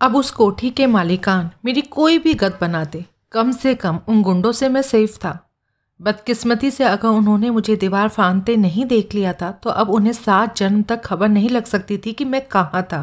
[0.00, 4.52] अब उस कोठी के मालिकान मेरी कोई भी गत बनाते कम से कम उन गुंडों
[4.52, 5.38] से मैं सेफ़ था।
[6.00, 10.56] बदकिस्मती से अगर उन्होंने मुझे दीवार फांदते नहीं देख लिया था तो अब उन्हें सात
[10.56, 13.00] जन्म तक खबर नहीं लग सकती थी कि मैं कहाँ था।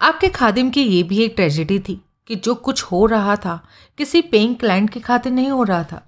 [0.00, 3.60] आपके खादिम की ये भी एक ट्रेजिडी थी कि जो कुछ हो रहा था,
[3.98, 6.02] किसी पेइंग क्लाइंट की खातिर नहीं हो रहा था,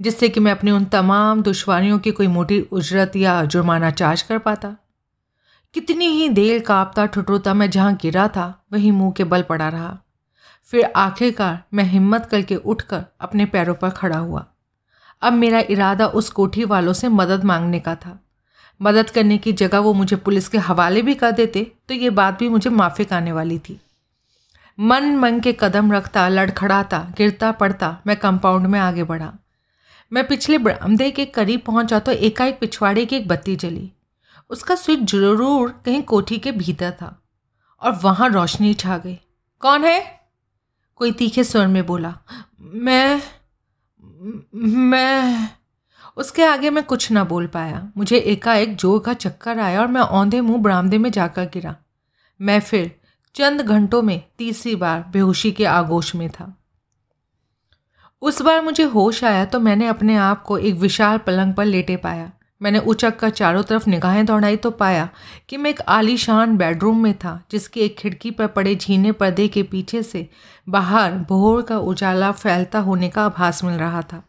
[0.00, 4.38] जिससे कि मैं अपनी उन तमाम दुश्वारियों की कोई मोटी उजरत या जुर्माना चार्ज कर
[4.38, 4.74] पाता।
[5.74, 9.98] कितनी ही देर कांपता ठुटुरता मैं जहाँ गिरा था, वहीं मुँह के बल पड़ा रहा।
[10.68, 14.44] फिर आखिरकार मैं हिम्मत करके उठकर अपने पैरों पर खड़ा हुआ।
[15.22, 18.18] अब मेरा इरादा उस कोठी वालों से मदद मांगने का था।
[18.80, 22.38] मदद करने की जगह वो मुझे पुलिस के हवाले भी कर देते तो ये बात
[22.38, 23.80] भी मुझे माफिक आने वाली थी।
[24.78, 29.32] मन मन के कदम रखता, लड़खड़ाता, गिरता पड़ता मैं कंपाउंड में आगे बढ़ा।
[30.12, 33.90] मैं पिछले बरामदे के करीब पहुँचा तो एकाएक पिछवाड़े की एक बत्ती जली।
[34.52, 37.16] उसका स्विच ज़रूर कहीं कोठी के भीतर था
[37.82, 39.18] और वहाँ रोशनी छा गई।
[39.62, 40.00] कौन है?
[40.96, 42.14] कोई तीखे स्वर में बोला।
[42.60, 43.22] मैं
[44.54, 45.48] मैं
[46.16, 50.00] उसके आगे मैं कुछ ना बोल पाया। मुझे एकाएक ज़ोर का चक्कर आया और मैं
[50.00, 51.74] औंधे मुँह बरामदे में जाकर गिरा।
[52.40, 52.90] मैं फिर
[53.34, 56.52] चंद घंटों में तीसरी बार बेहोशी के आगोश में था।
[58.22, 61.96] उस बार मुझे होश आया तो मैंने अपने आप को एक विशाल पलंग पर लेटे
[61.96, 62.30] पाया।
[62.62, 65.08] मैंने उचक कर चारों तरफ़ निगाहें दौड़ाई तो पाया
[65.48, 69.62] कि मैं एक आलीशान बेडरूम में था, जिसकी एक खिड़की पर पड़े झीने पर्दे के
[69.62, 70.28] पीछे से
[70.68, 74.22] बाहर भोर का उजाला फैलता होने का आभास मिल रहा था।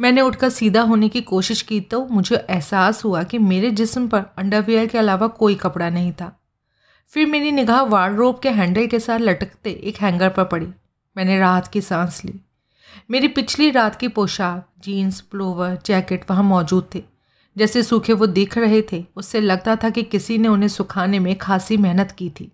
[0.00, 4.24] मैंने उठकर सीधा होने की कोशिश की तो मुझे एहसास हुआ कि मेरे जिस्म पर
[4.38, 6.40] अंडरवियर के अलावा कोई कपड़ा नहीं था।
[7.08, 10.68] फिर मेरी निगाह वार्डरोब के हैंडल के साथ लटकते एक हैंगर पर पड़ी।
[11.16, 12.40] मैंने राहत की सांस ली।
[13.10, 17.15] मेरी पिछली रात की पोशाक, जीन्स, प्लोवर, जैकेट वहाँ मौजूद थे।
[17.56, 21.36] जैसे सूखे वो दिख रहे थे, उससे लगता था कि किसी ने उन्हें सुखाने में
[21.38, 22.52] खासी मेहनत की थी।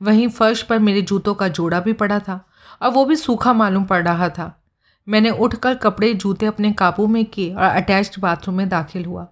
[0.00, 2.40] वहीं फर्श पर मेरे जूतों का जोड़ा भी पड़ा था,
[2.82, 4.62] और वो भी सूखा मालूम पड़ रहा था।
[5.08, 9.26] मैंने उठकर कपड़े जूते अपने काबू में किए और अटैच्ड बाथरूम में दाखिल हुआ।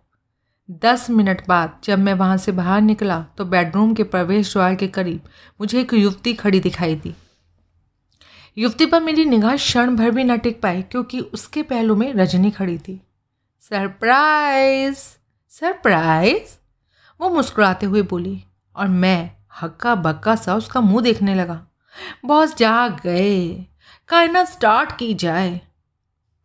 [0.83, 4.89] दस मिनट बाद जब मैं वहाँ से बाहर निकला तो बेडरूम के प्रवेश द्वार के
[4.89, 5.21] करीब
[5.61, 7.15] मुझे एक युवती खड़ी दिखाई दी।
[8.59, 12.51] युवती पर मेरी निगाह क्षण भर भी न टिक पाई, क्योंकि उसके पहलू में रजनी
[12.51, 13.01] खड़ी थी।
[13.71, 14.99] सरप्राइज़
[15.49, 16.51] सरप्राइज़
[17.21, 18.45] वो मुस्कुराते हुए बोली,
[18.77, 19.31] और मैं
[19.63, 21.67] हक्का बक्का सा उसका मुँह देखने लगा।
[22.25, 23.67] बॉस जा गए।
[24.09, 25.61] कायना स्टार्ट की जाए।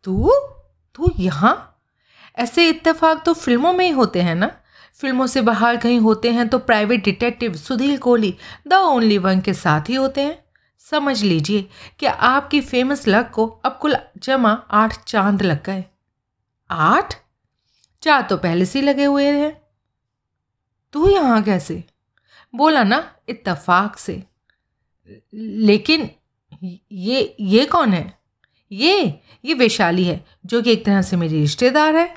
[0.04, 0.32] तू?
[0.94, 1.82] तू यहाँ?
[2.38, 4.50] ऐसे इत्तेफाक तो फ़िल्मों में ही होते हैं ना?
[4.94, 8.34] फ़िल्मों से बाहर कहीं होते हैं तो private detective Sudhir Kohli
[8.68, 10.44] the only one के साथ ही होते हैं।
[10.78, 15.84] समझ लीजिए कि आपकी फ़ेमस लक को अब कुल जमा आठ चाँद लग गए।
[16.70, 17.14] आठ?
[18.02, 19.62] चार तो पहले से लगे हुए हैं।
[20.92, 21.84] तू यहाँ कैसे?
[22.54, 24.22] बोला ना, इत्तफाक से।
[25.34, 26.10] लेकिन
[26.92, 28.18] ये ये कौन है?
[28.72, 32.14] ये ये वैशाली है, जो कि एक तरह से मेरी रिश्तेदार है।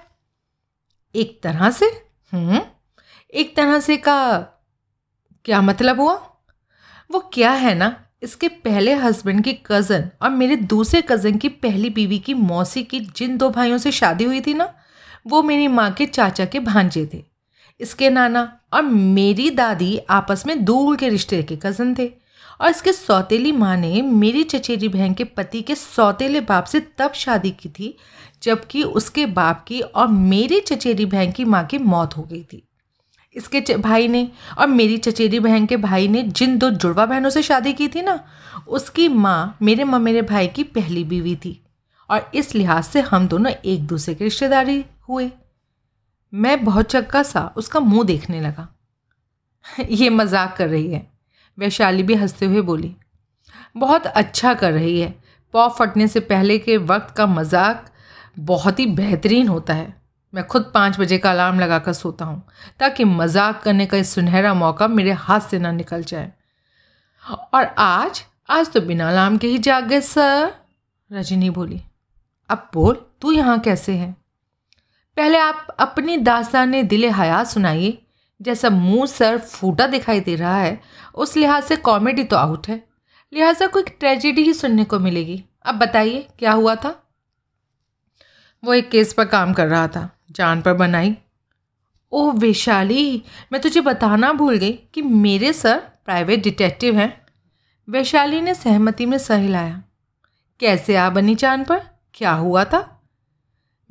[1.15, 1.85] एक तरह से?
[2.31, 2.61] हम्म।
[3.33, 4.39] एक तरह से का
[5.45, 6.13] क्या मतलब हुआ?
[7.11, 8.05] वो क्या है ना?
[8.23, 12.99] इसके पहले हस्बैंड की कज़न और मेरे दूसरे कज़न की पहली बीवी की मौसी की
[13.17, 14.73] जिन दो भाइयों से शादी हुई थी ना,
[15.27, 17.23] वो मेरी माँ के चाचा के भांजे थे।
[17.79, 22.11] इसके नाना और मेरी दादी आपस में दूर के रिश्ते के कज़न थे
[22.61, 27.13] और इसके सौतेली माँ ने मेरी चचेरी बहन के पति के सौतेले बाप से तब
[27.13, 27.95] शादी की थी,
[28.43, 32.67] जबकि उसके बाप की और मेरी चचेरी बहन की माँ की मौत हो गई थी।
[33.35, 37.41] इसके भाई ने और मेरी चचेरी बहन के भाई ने जिन दो जुड़वा बहनों से
[37.43, 38.19] शादी की थी ना,
[38.67, 41.59] उसकी माँ मेरे माँ मेरे भाई की पहली बीवी थी
[42.09, 45.31] और इस लिहाज से हम दोनों एक दूसरे के रिश्तेदारी हुए।
[46.33, 48.67] मैं बहुत चक्का सा उसका मुँह देखने लगा।
[49.89, 51.07] ये मज़ाक कर रही है,
[51.57, 52.95] वैशाली भी हँसते हुए बोली।
[53.77, 55.13] बहुत अच्छा कर रही है
[55.53, 57.85] पौ फटने से पहले के वक्त का मज़ाक
[58.39, 60.02] बहुत ही बेहतरीन होता है।
[60.33, 62.41] मैं खुद पाँच बजे का अलार्म लगाकर सोता हूँ,
[62.79, 66.31] ताकि मज़ाक करने का इस सुनहरा मौका मेरे हाथ से ना निकल जाए।
[67.53, 70.53] और आज आज तो बिना अलार्म के ही जाग गए, सर।
[71.09, 71.81] रजनी बोली,
[72.49, 74.11] अब बोल, तू यहाँ कैसे है?
[75.17, 77.97] पहले आप अपनी दास्तान दिल हया सुनाइए।
[78.39, 80.79] जैसा मुँह सर फूटा दिखाई दे रहा है,
[81.15, 82.81] उस लिहाज से कॉमेडी तो आउट है।
[83.33, 86.95] लिहाजा कोई ट्रेजिडी ही सुनने को मिलेगी। अब बताइए, क्या हुआ था?
[88.63, 91.17] वो एक केस पर काम कर रहा था। जान पर बनाई।
[92.11, 97.21] ओह वैशाली, मैं तुझे बताना भूल गई कि मेरे सर प्राइवेट डिटेक्टिव हैं।
[97.89, 99.83] वैशाली ने सहमति में सह हिलाया
[100.59, 101.81] कैसे आ बनी चाँद पर?
[102.13, 103.03] क्या हुआ था?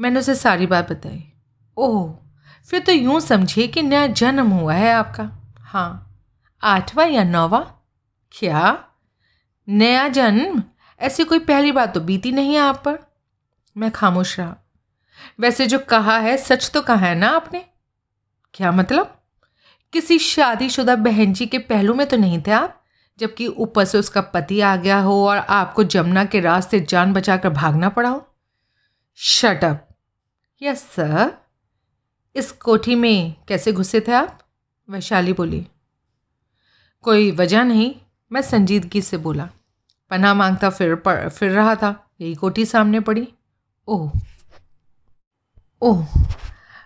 [0.00, 1.32] मैंने उसे सारी बात बताई।
[1.76, 2.18] ओह,
[2.66, 6.20] फिर तो यूँ समझिए कि नया जन्म हुआ है आपका। हाँ
[6.62, 7.60] आठवां या नौवा?
[8.32, 8.84] क्या?
[9.68, 10.62] नया जन्म?
[11.00, 12.98] ऐसी कोई पहली बात तो बीती नहीं आप पर।
[13.76, 14.56] मैं खामोश रहा।
[15.40, 17.64] वैसे जो कहा है, सच तो कहा है ना आपने?
[18.54, 19.22] क्या मतलब?
[19.92, 22.84] किसी शादीशुदा बहन जी के पहलू में तो नहीं थे आप?
[23.18, 27.48] जबकि ऊपर से उसका पति आ गया हो और आपको जमुना के रास्ते जान बचाकर
[27.48, 28.34] भागना पड़ा हो?
[29.14, 29.88] शट अप
[30.62, 31.32] यस सर
[32.36, 34.38] इस कोठी में कैसे घुसे थे आप?
[34.90, 35.66] वैशाली बोली।
[37.02, 37.94] कोई वजह नहीं,
[38.32, 39.48] मैं संजीदगी से बोला।
[40.10, 43.28] पना माँगता फिर पड़ फिर रहा था। यही कोठी सामने पड़ी।
[43.88, 44.12] ओह।
[45.82, 46.06] ओह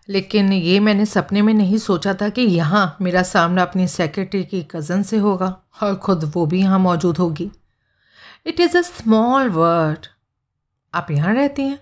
[0.09, 4.63] लेकिन ये मैंने सपने में नहीं सोचा था कि यहाँ मेरा सामना अपनी सेक्रेटरी की
[4.63, 7.51] कज़न से होगा और ख़ुद वो भी यहाँ मौजूद होगी।
[8.47, 10.07] It is a small word
[10.95, 11.79] आप यहाँ रहती हैं?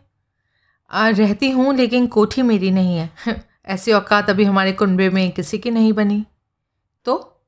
[0.90, 3.10] आ, रहती हूँ लेकिन कोठी मेरी नहीं है।
[3.66, 6.24] ऐसी औकात अभी हमारे कुनबे में किसी की नहीं बनी।
[7.04, 7.42] तो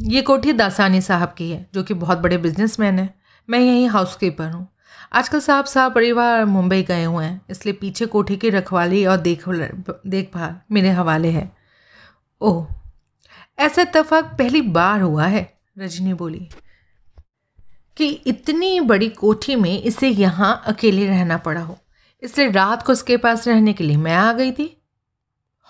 [0.00, 3.14] ये कोठी दासानी साहब की है जो कि बहुत बड़े बिजनेसमैन हैं।
[3.48, 4.68] मैं यहीं हाउसकीपर हूँ।
[5.12, 9.48] आजकल साहब साहब परिवार मुंबई गए हुए हैं, इसलिए पीछे कोठी की रखवाली और देख,
[9.48, 11.50] देखभाल मेरे हवाले है।
[12.40, 12.66] ओह,
[13.58, 16.48] ऐसा इतफाक पहली बार हुआ है, रजनी बोली,
[17.96, 21.78] कि इतनी बड़ी कोठी में इसे यहाँ अकेले रहना पड़ा हो।
[22.22, 24.72] इसलिए रात को उसके पास रहने के लिए मैं आ गई थी।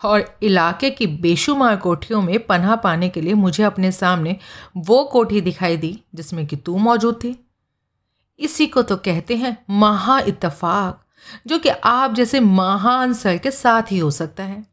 [0.02, 4.36] और इलाके की बेशुमार कोठियों में पनाह पाने के लिए मुझे अपने सामने
[4.76, 7.45] वो कोठी दिखाई दी, जिसमें कि तू मौजूद थी।
[8.38, 11.02] इसी को तो कहते हैं महा इतफाक
[11.46, 14.66] जो कि आप जैसे महान सर के साथ ही हो सकता है।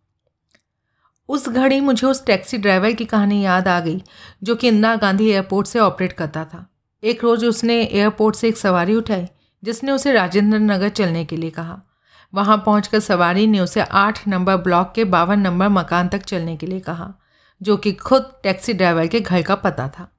[1.30, 4.04] उस घड़ी मुझे उस टैक्सी ड्राइवर की कहानी याद आ गई,
[4.44, 6.70] जो कि इंदिरा गांधी एयरपोर्ट से ऑपरेट करता था।
[7.04, 9.28] एक रोज़ उसने एयरपोर्ट से एक सवारी उठाई,
[9.64, 11.82] जिसने उसे राजेंद्र नगर चलने के लिए कहा।
[12.34, 16.66] वहाँ पहुँच सवारी ने उसे आठ नंबर ब्लॉक के बावन नंबर मकान तक चलने के
[16.66, 17.14] लिए कहा,
[17.62, 20.13] जो कि खुद टैक्सी ड्राइवर के घर का पता था।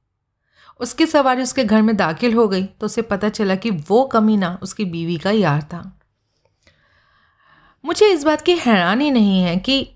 [0.81, 4.59] उसकी सवारी उसके घर में दाखिल हो गई तो उसे पता चला कि वो कमीना
[4.63, 6.01] उसकी बीवी का यार था।
[7.85, 9.87] मुझे इस बात की हैरानी नहीं है कि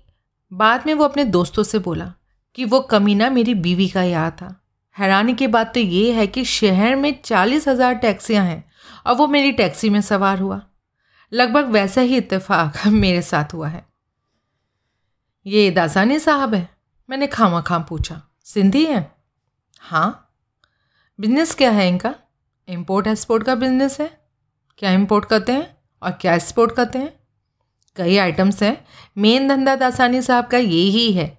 [0.51, 2.13] बाद में वो अपने दोस्तों से बोला
[2.55, 4.55] कि वो कमीना मेरी बीवी का यार था।
[4.95, 8.63] हैरानी की बात तो ये है कि शहर में चालीस हज़ार टैक्सियाँ हैं
[9.07, 10.61] और वो मेरी टैक्सी में सवार हुआ।
[11.31, 13.85] लगभग वैसा ही इत्तेफाक मेरे साथ हुआ है।
[15.45, 16.69] ये दासानी साहब है?
[17.09, 19.11] मैंने खामा खाम पूछा। सिंधी हैं?
[19.79, 20.28] हाँ।
[21.19, 22.15] बिज़नेस क्या है इनका?
[22.67, 24.21] इम्पोर्ट एक्सपोर्ट का बिज़नेस है।
[24.77, 25.77] क्या इम्पोर्ट करते हैं?
[26.01, 27.19] और क्या एक्सपोर्ट करते हैं?
[27.95, 28.85] कई आइटम्स हैं।
[29.17, 31.37] मेन धंधा दासानी साहब का यही है।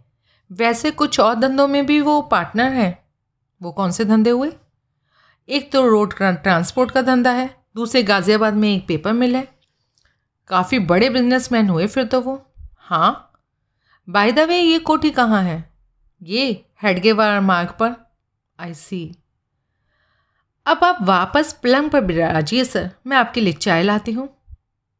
[0.52, 3.04] वैसे कुछ और धंधों में भी वो पार्टनर हैं।
[3.62, 4.52] वो कौन से धंधे हुए?
[5.48, 9.48] एक तो रोड ट्रांसपोर्ट का धंधा है। दूसरे गाज़ियाबाद में एक पेपर मिल है।
[10.48, 12.46] काफ़ी बड़े बिजनेसमैन हुए फिर तो वो।
[12.78, 13.32] हाँ।
[14.08, 15.72] बाय द वे ये कोठी कहाँ है?
[16.22, 17.94] ये हेडगेवार मार्ग पर।
[18.58, 19.16] आई सी
[20.70, 24.28] अब आप वापस पलंग पर बिराजिए, सर। मैं आपके लिए चाय लाती हूँ।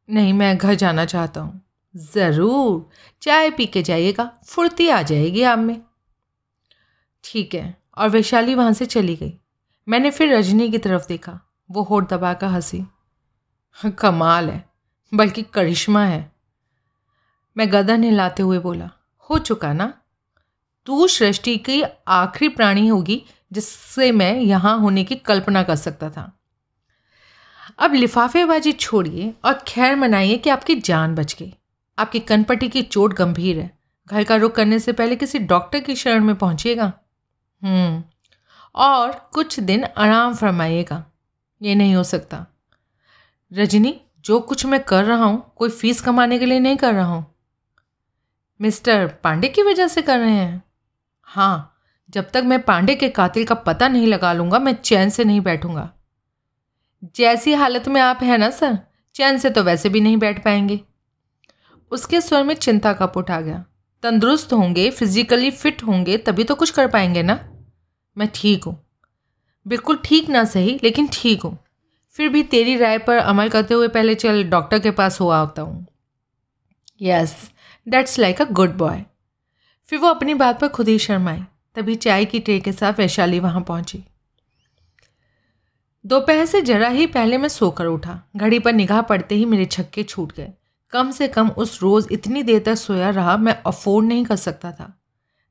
[0.09, 1.61] नहीं, मैं घर जाना चाहता हूँ।
[1.95, 2.89] ज़रूर।
[3.21, 5.81] चाय पी के जाइएगा। फुर्ती आ जाएगी आप में।
[7.23, 9.39] ठीक है। और वैशाली वहाँ से चली गई।
[9.89, 11.39] मैंने फिर रजनी की तरफ़ देखा।
[11.71, 12.85] वो होठ दबा कर हँसी
[13.99, 14.69] कमाल है।
[15.13, 16.31] बल्कि करिश्मा है।
[17.57, 18.89] मैं गदन हिलाते हुए बोला,
[19.29, 19.93] हो चुका ना?
[20.85, 26.37] तू सृष्टि की आखिरी प्राणी होगी जिससे मैं यहाँ होने की कल्पना कर सकता था।
[27.79, 31.55] अब लिफाफेबाजी छोड़िए और खैर मनाइए कि आपकी जान बच गई।
[31.99, 33.77] आपकी कनपट्टी की चोट गंभीर है।
[34.07, 36.93] घर का रुख करने से पहले किसी डॉक्टर की शरण में पहुंचिएगा।
[37.63, 38.03] हम्म
[38.75, 41.05] और कुछ दिन आराम फरमाइएगा।
[41.61, 42.45] ये नहीं हो सकता।
[43.53, 47.05] रजनी, जो कुछ मैं कर रहा हूँ, कोई फ़ीस कमाने के लिए नहीं कर रहा
[47.05, 47.35] हूँ।
[48.61, 50.63] मिस्टर पांडे की वजह से कर रहे हैं?
[51.23, 51.70] हाँ
[52.13, 55.41] जब तक मैं पांडे के कातिल का पता नहीं लगा लूँगा, मैं चैन से नहीं
[55.41, 55.91] बैठूँगा।
[57.15, 58.77] जैसी हालत में आप हैं ना, सर,
[59.15, 60.79] चैन से तो वैसे भी नहीं बैठ पाएँगे।
[61.91, 63.65] उसके स्वर में चिंता का पुट आ गया।
[64.03, 67.39] तंदुरुस्त होंगे फिजिकली फिट होंगे, तभी तो कुछ कर पाएँगे ना?
[68.17, 68.85] मैं ठीक हूँ।
[69.67, 71.57] बिल्कुल ठीक ना सही, लेकिन ठीक हूँ।
[72.11, 75.61] फिर भी तेरी राय पर अमल करते हुए पहले चल डॉक्टर के पास हुआ होता
[75.61, 75.85] हूँ।
[77.01, 77.51] Yes
[77.87, 79.03] that's like a good boy
[79.85, 81.43] फिर वो अपनी बात पर खुद ही शर्माई
[81.75, 84.03] तभी चाय की ट्रे के साथ वैशाली वहाँ पहुँची।
[86.05, 90.03] दोपहर से जरा ही पहले मैं सोकर उठा। घड़ी पर निगाह पड़ते ही मेरे छक्के
[90.03, 90.49] छूट गए।
[90.91, 94.71] कम से कम उस रोज़ इतनी देर तक सोया रहा, मैं अफोर्ड नहीं कर सकता
[94.71, 95.01] था।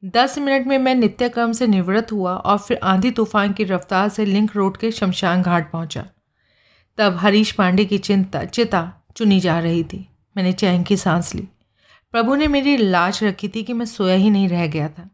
[0.05, 4.09] दस मिनट में मैं नित्य क्रम से निवृत्त हुआ और फिर आंधी तूफ़ान की रफ्तार
[4.09, 6.07] से लिंक रोड के शमशान घाट पहुँचा।
[6.99, 11.49] तब हरीश पांडे की चिंता, चिता चुनी जा रही थी। मैंने चैन की सांस ली।
[12.13, 15.11] प्रभु ने मेरी लाज रखी थी कि मैं सोया ही नहीं रह गया था।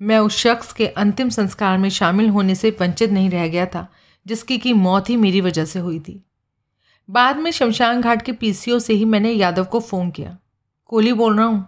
[0.00, 3.86] मैं उस शख्स के अंतिम संस्कार में शामिल होने से वंचित नहीं रह गया था,
[4.26, 6.22] जिसकी की मौत ही मेरी वजह से हुई थी।
[7.08, 10.36] बाद में शमशान घाट के पीसीओ से ही मैंने यादव को फ़ोन किया।
[10.86, 11.66] कोहली बोल रहा हूँ,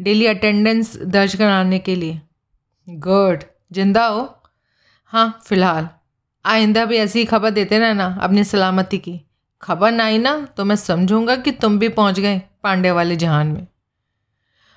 [0.00, 2.20] डेली अटेंडेंस दर्ज कराने के लिए।
[2.88, 4.28] गुड। ज़िंदा हो?
[5.04, 5.88] हाँ फ़िलहाल।
[6.44, 9.20] आइंदा भी ऐसी ही खबर देते रहना अपनी सलामती की।
[9.62, 13.46] खबर ना आई ना तो मैं समझूँगा कि तुम भी पहुँच गए पांडे वाले जहान
[13.46, 13.66] में।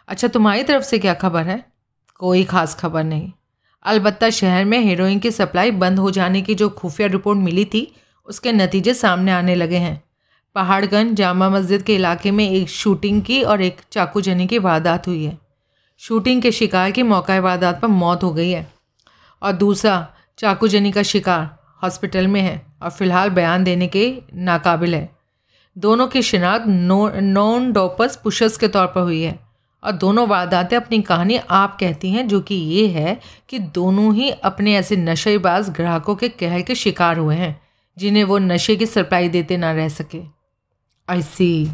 [0.08, 1.69] अच्छा तुम्हारी तरफ़ से क्या खबर है?
[2.20, 3.32] कोई ख़ास खबर नहीं।
[3.84, 7.96] अलबत्ता शहर में हीरोइन की सप्लाई बंद हो जाने की जो खुफिया रिपोर्ट मिली थी,
[8.26, 10.04] उसके नतीजे सामने आने लगे हैं।
[10.56, 15.24] पहाड़गंज जामा मस्जिद के इलाके में एक शूटिंग की और एक चाकूजनी की वारदात हुई
[15.24, 15.38] है।
[15.98, 18.74] शूटिंग के शिकार की मौका वारदात पर मौत हो गई है।
[19.42, 20.08] और दूसरा,
[20.38, 25.10] चाकूजनी का शिकार हॉस्पिटल में है और फ़िलहाल बयान देने के नाकाबिल है।
[25.78, 29.49] दोनों की शिनाख्त नॉन डोपस पुशर्स के तौर पर हुई है।
[29.84, 33.20] और दोनों वारदातें अपनी कहानी आप कहती हैं, जो कि ये है
[33.50, 37.60] कि दोनों ही अपने ऐसे नशेबाज ग्राहकों के कहर के शिकार हुए हैं,
[37.98, 40.22] जिन्हें वो नशे की सप्लाई देते ना रह सके।
[41.08, 41.72] आई सी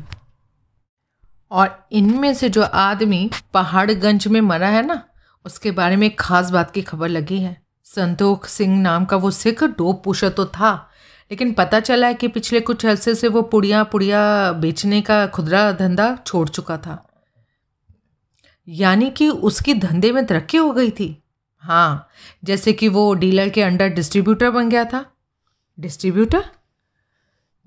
[1.51, 5.01] और इनमें से जो आदमी पहाड़गंज में मरा है ना,
[5.45, 7.57] उसके बारे में एक ख़ास बात की खबर लगी है।
[7.87, 10.71] संतोख सिंह नाम का वो सिख डोप पुशर तो था,
[11.31, 15.71] लेकिन पता चला है कि पिछले कुछ अरसे से वो पुड़िया पुड़िया बेचने का खुदरा
[15.71, 17.01] धंधा छोड़ चुका था।
[18.67, 21.23] यानी कि उसकी धंधे में तरक्की हो गई थी।
[21.57, 22.07] हाँ
[22.43, 25.05] जैसे कि वो डीलर के अंडर डिस्ट्रीब्यूटर बन गया था।
[25.79, 26.45] डिस्ट्रीब्यूटर?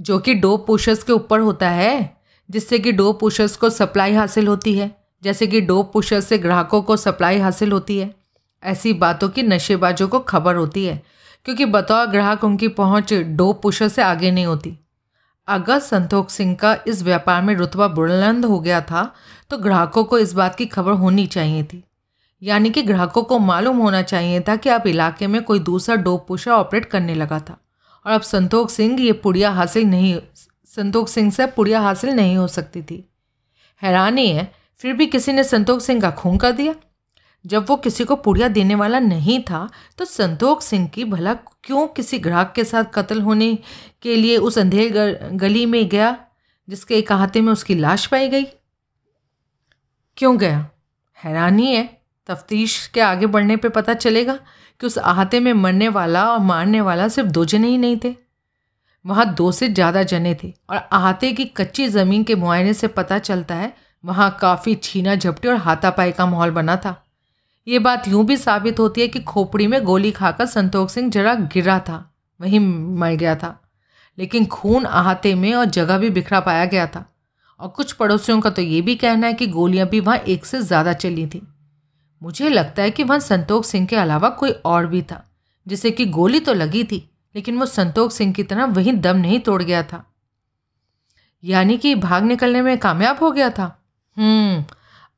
[0.01, 2.17] जो कि डोप पुशर्स के ऊपर होता है,
[2.51, 6.83] जिससे कि डोप पुशर्स को सप्लाई हासिल होती है, जैसे कि डोप पुशर्स से ग्राहकों
[6.83, 8.15] को सप्लाई हासिल होती है।
[8.65, 11.03] ऐसी बातों की नशेबाजों को खबर होती है,
[11.45, 14.79] क्योंकि बतौर ग्राहक उनकी पहुँच डोप पुशर से आगे नहीं होती।
[15.49, 19.15] अगर संतोख सिंह का इस व्यापार में रुतबा बुलंद हो गया था
[19.51, 21.83] तो ग्राहकों को इस बात की खबर होनी चाहिए थी।
[22.43, 26.27] यानी कि ग्राहकों को मालूम होना चाहिए था कि अब इलाके में कोई दूसरा डोप
[26.29, 27.59] पुशर ऑपरेट करने लगा था।
[28.07, 30.19] और अब संतोख सिंह ये पुड़िया हासिल नहीं,
[30.67, 33.05] संतोख सिंह से पुड़िया हासिल नहीं हो सकती थी।
[33.83, 34.51] हैरानी है
[34.81, 36.75] फिर भी किसी ने संतोख सिंह का खून कर दिया?
[37.45, 41.87] जब वो किसी को पुड़िया देने वाला नहीं था तो संतोख सिंह की भला क्यों
[41.87, 43.57] किसी ग्राहक के साथ कत्ल होने
[44.03, 46.17] के लिए उस अंधेर गली में गया,
[46.69, 48.45] जिसके एक हाथे में उसकी लाश पाई गई?
[50.19, 50.67] क्यों गया?
[51.19, 51.83] हैरानी है।
[52.29, 54.35] तफ्तीश के आगे बढ़ने पे पता चलेगा
[54.81, 58.15] कि उस अहाते में मरने वाला और मारने वाला सिर्फ़ दो जने ही नहीं थे।
[59.05, 63.19] वहाँ दो से ज़्यादा जने थे और अहाते की कच्ची ज़मीन के मुआयने से पता
[63.19, 63.73] चलता है
[64.05, 66.95] वहाँ काफ़ी छीना झपटी और हाथापाई का माहौल बना था।
[67.67, 71.35] ये बात यूँ भी साबित होती है कि खोपड़ी में गोली खाकर संतोख सिंह जरा
[71.35, 72.11] गिरा था,
[72.41, 73.59] वहीं मर गया था।
[74.19, 77.05] लेकिन खून अहाते में और जगह भी बिखरा पाया गया था।
[77.61, 80.61] और कुछ पड़ोसियों का तो ये भी कहना है कि गोलियाँ भी वहाँ एक से
[80.63, 81.43] ज़्यादा चली थी।
[82.23, 85.25] मुझे लगता है कि वहाँ संतोख सिंह के अलावा कोई और भी था,
[85.67, 89.41] जिसे कि गोली तो लगी थी, लेकिन वो संतोख सिंह की तरह वहीं दम नहीं
[89.41, 90.05] तोड़ गया था।
[91.43, 93.75] यानी कि भाग निकलने में कामयाब हो गया था।
[94.17, 94.65] हम्म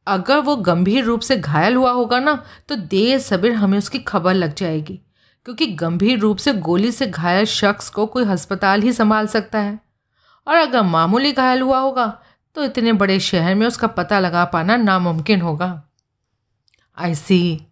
[0.06, 2.34] अगर वो गंभीर रूप से घायल हुआ होगा ना
[2.68, 5.00] तो देर सबेर हमें उसकी खबर लग जाएगी,
[5.46, 9.78] क्योंकि गंभीर रूप से गोली से घायल शख्स को कोई अस्पताल ही संभाल सकता है।
[10.46, 12.06] और अगर मामूली घायल हुआ होगा
[12.54, 15.82] तो इतने बड़े शहर में उसका पता लगा पाना नामुमकिन होगा।
[16.98, 17.66] आई सी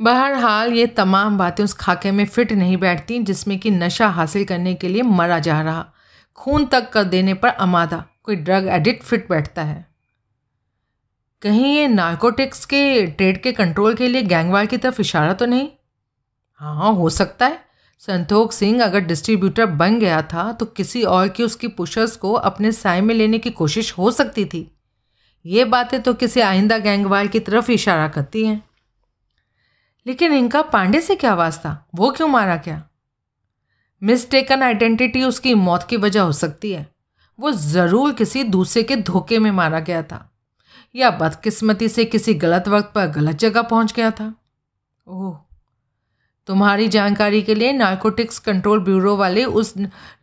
[0.00, 4.74] बहरहाल, ये तमाम बातें उस खाके में फिट नहीं बैठती, जिसमें कि नशा हासिल करने
[4.74, 5.86] के लिए मरा जा रहा।
[6.36, 9.86] खून तक कर देने पर अमादा, कोई ड्रग एडिक्ट फिट बैठता है।
[11.42, 15.68] कहीं ये नार्कोटिक्स के ट्रेड के कंट्रोल के लिए गैंगवार की तरफ़ इशारा तो नहीं?
[16.54, 17.71] हाँ हो सकता है।
[18.08, 22.72] संतोख सिंह अगर डिस्ट्रीब्यूटर बन गया था तो किसी और की उसकी पुशर्स को अपने
[22.72, 24.70] साय में लेने की कोशिश हो सकती थी।
[25.44, 28.62] ये बातें तो किसी आइंदा गैंगवार की तरफ़ इशारा करती हैं।
[30.06, 31.76] लेकिन इनका पांडे से क्या वास्ता?
[31.94, 32.82] वो क्यों मारा क्या?
[34.02, 36.86] मिसटेकन आइडेंटिटी उसकी मौत की वजह हो सकती है।
[37.38, 40.28] वो ज़रूर किसी दूसरे के धोखे में मारा गया था,
[40.94, 44.32] या बदकिस्मती से किसी गलत वक्त पर गलत जगह पहुँच गया था।
[45.06, 45.36] ओह
[46.48, 49.74] तुम्हारी जानकारी के लिए नार्कोटिक्स कंट्रोल ब्यूरो वाले उस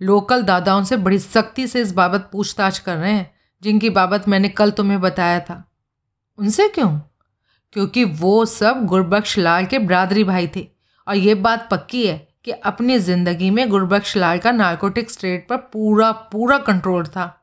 [0.01, 4.49] लोकल दादाओं से बड़ी सख्ती से इस बाबत पूछताछ कर रहे हैं, जिनकी बाबत मैंने
[4.49, 5.63] कल तुम्हें बताया था।
[6.39, 6.89] उनसे क्यों?
[7.73, 10.67] क्योंकि वो सब गुरबख्श लाल के बरादरी भाई थे,
[11.07, 15.57] और ये बात पक्की है कि अपनी ज़िंदगी में गुरबख्श लाल का नार्कोटिक्स ट्रेड पर
[15.73, 17.35] पूरा पूरा कंट्रोल था।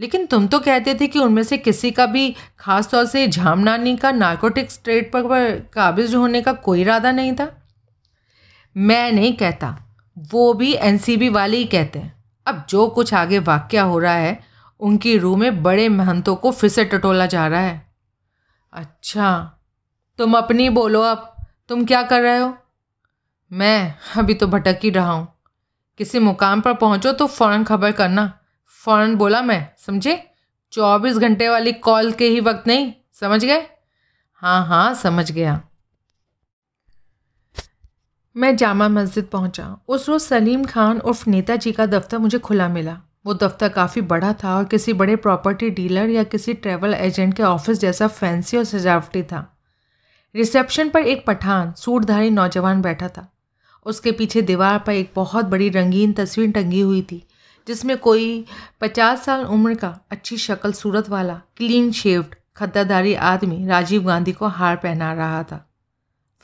[0.00, 3.96] लेकिन तुम तो कहते थे कि उनमें से किसी का भी खास तौर से झामनानी
[3.96, 7.70] का नार्कोटिक्स ट्रेड पर काबिज होने का कोई इरादा नहीं था।
[8.76, 9.84] मैं नहीं कहता,
[10.16, 14.40] वो भी एनसीबी वाले ही कहते हैं। अब जो कुछ आगे वाक्य हो रहा है,
[14.80, 17.90] उनकी रूह में बड़े महंतों को फिर से टटोला जा रहा है।
[18.72, 19.60] अच्छा
[20.18, 21.36] तुम अपनी बोलो अब,
[21.68, 22.56] तुम क्या कर रहे हो?
[23.52, 25.28] मैं अभी तो भटक ही रहा हूँ।
[25.98, 28.37] किसी मुकाम पर पहुँचो तो फ़ौरन खबर करना।
[28.84, 30.30] फ़ौरन बोला मैं, समझे?
[30.72, 33.66] चौबीस घंटे वाली कॉल के ही वक्त नहीं, समझ गए?
[34.34, 35.62] हाँ हाँ समझ गया।
[38.36, 43.00] मैं जामा मस्जिद पहुँचा। उस रोज़ सलीम खान उर्फ़ नेताजी का दफ्तर मुझे खुला मिला।
[43.26, 47.42] वो दफ्तर काफ़ी बड़ा था और किसी बड़े प्रॉपर्टी डीलर या किसी ट्रैवल एजेंट के
[47.42, 49.58] ऑफ़िस जैसा फैंसी और सजावटी था।
[50.34, 53.32] रिसेप्शन पर एक पठान, सूटधारी नौजवान बैठा था।
[53.86, 57.27] उसके पीछे दीवार पर एक बहुत बड़ी रंगीन तस्वीर टंगी हुई थी।
[57.68, 58.44] जिसमें कोई
[58.80, 64.46] पचास साल उम्र का अच्छी शक्ल सूरत वाला क्लीन शेव्ड खद्दाधारी आदमी राजीव गांधी को
[64.46, 65.70] हार पहना रहा था।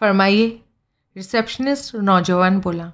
[0.01, 0.49] फरमाइए
[1.17, 2.93] रिसेप्शनिस्ट नौजवान बोला,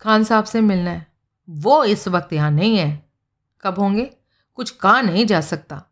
[0.00, 1.06] खान साहब से मिलना है।
[1.50, 3.10] वो इस वक्त यहाँ नहीं है।
[3.62, 4.10] कब होंगे?
[4.54, 5.82] कुछ कहा नहीं जा सकता।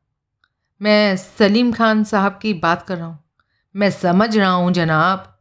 [0.83, 3.19] मैं सलीम खान साहब की बात कर रहा हूँ।
[3.77, 5.39] मैं समझ रहा हूँ, जनाब।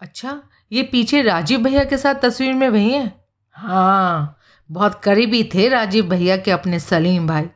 [0.00, 0.42] अच्छा
[0.72, 3.24] ये पीछे राजीव भैया के साथ तस्वीर में वही है?
[3.50, 4.36] हाँ
[4.70, 7.48] बहुत करीबी थे राजीव भैया के अपने सलीम भाई।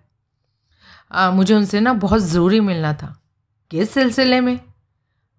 [1.12, 3.22] आ, मुझे उनसे ना बहुत ज़रूरी मिलना था।
[3.70, 4.60] किस सिलसिले में?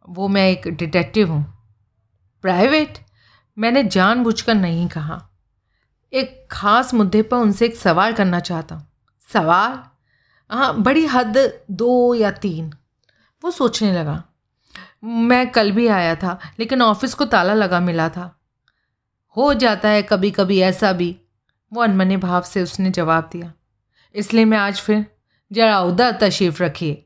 [0.10, 1.68] वो मैं एक डिटेक्टिव हूँ।
[2.42, 2.98] प्राइवेट?
[3.58, 5.30] मैंने जानबूझकर नहीं कहा।
[6.14, 8.88] एक ख़ास मुद्दे पर उनसे एक सवाल करना चाहता हूँ।
[9.34, 9.84] सवाल?
[10.52, 12.74] हाँ बड़ी हद दो या तीन।
[13.44, 14.24] वो सोचने लगा।
[15.04, 18.40] मैं कल भी आया था लेकिन ऑफ़िस को ताला लगा मिला था।
[19.38, 21.20] हो जाता है कभी कभी ऐसा भी।
[21.72, 23.52] वो अनमने भाव से उसने जवाब दिया।
[24.16, 25.06] इसलिए मैं आज फिर
[25.52, 27.02] जरा उधर तशरीफ़ रखिए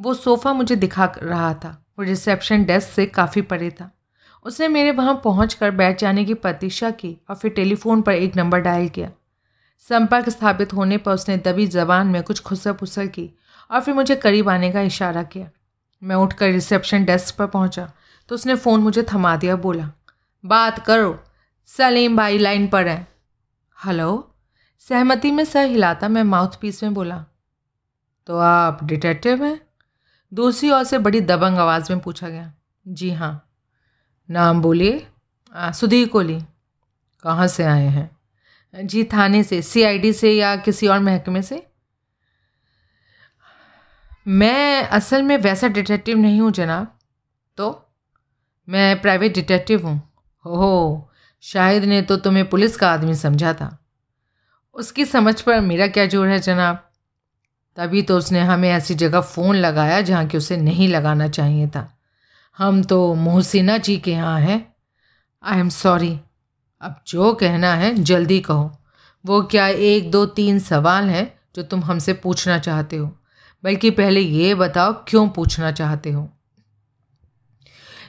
[0.00, 3.90] वो सोफ़ा मुझे दिखा रहा था। वो रिसेप्शन डेस्क से काफ़ी परे था।
[4.44, 8.36] उसने मेरे वहाँ पहुँच कर बैठ जाने की प्रतीक्षा की और फिर टेलीफोन पर एक
[8.36, 9.10] नंबर डायल किया।
[9.82, 13.30] संपर्क स्थापित होने पर उसने दबी जबान में कुछ खुसर फुसर की
[13.70, 15.48] और फिर मुझे करीब आने का इशारा किया।
[16.02, 17.90] मैं उठकर रिसेप्शन डेस्क पर पहुँचा
[18.28, 19.90] तो उसने फ़ोन मुझे थमा दिया, बोला,
[20.44, 21.18] बात करो,
[21.68, 23.06] सलीम भाई लाइन पर हैं।
[23.84, 24.34] हेलो?
[24.78, 27.24] सहमति में सर हिलाता मैं माउथ पीस में बोला।
[28.26, 29.60] तो आप डिटेक्टिव हैं?
[30.34, 32.52] दूसरी ओर से बड़ी दबंग आवाज़ में पूछा गया।
[32.88, 33.50] जी हाँ।
[34.30, 35.06] नाम बोलिए।
[35.56, 36.40] सुधीर कोहली
[37.22, 38.16] कहाँ से आए हैं?
[38.86, 41.66] जी, थाने से सीआईडी से या किसी और महकमे से?
[44.28, 46.98] मैं असल में वैसा डिटेक्टिव नहीं हूँ जनाब।
[47.56, 47.86] तो?
[48.68, 50.12] मैं प्राइवेट डिटेक्टिव हूँ।
[50.46, 51.10] हो
[51.46, 53.86] शाहिद ने तो तुम्हें पुलिस का आदमी समझा था।
[54.74, 56.90] उसकी समझ पर मेरा क्या ज़ोर है जनाब?
[57.76, 61.98] तभी तो उसने हमें ऐसी जगह फ़ोन लगाया जहाँ कि उसे नहीं लगाना चाहिए था।
[62.58, 64.74] हम तो मोहसिना जी के यहाँ हैं।
[65.44, 66.20] आई एम सॉरी
[66.80, 68.78] अब जो कहना है, जल्दी कहो।
[69.24, 73.18] वो क्या एक, दो, तीन सवाल हैं जो तुम हमसे पूछना चाहते हो?
[73.64, 76.35] बल्कि पहले ये बताओ, क्यों पूछना चाहते हो?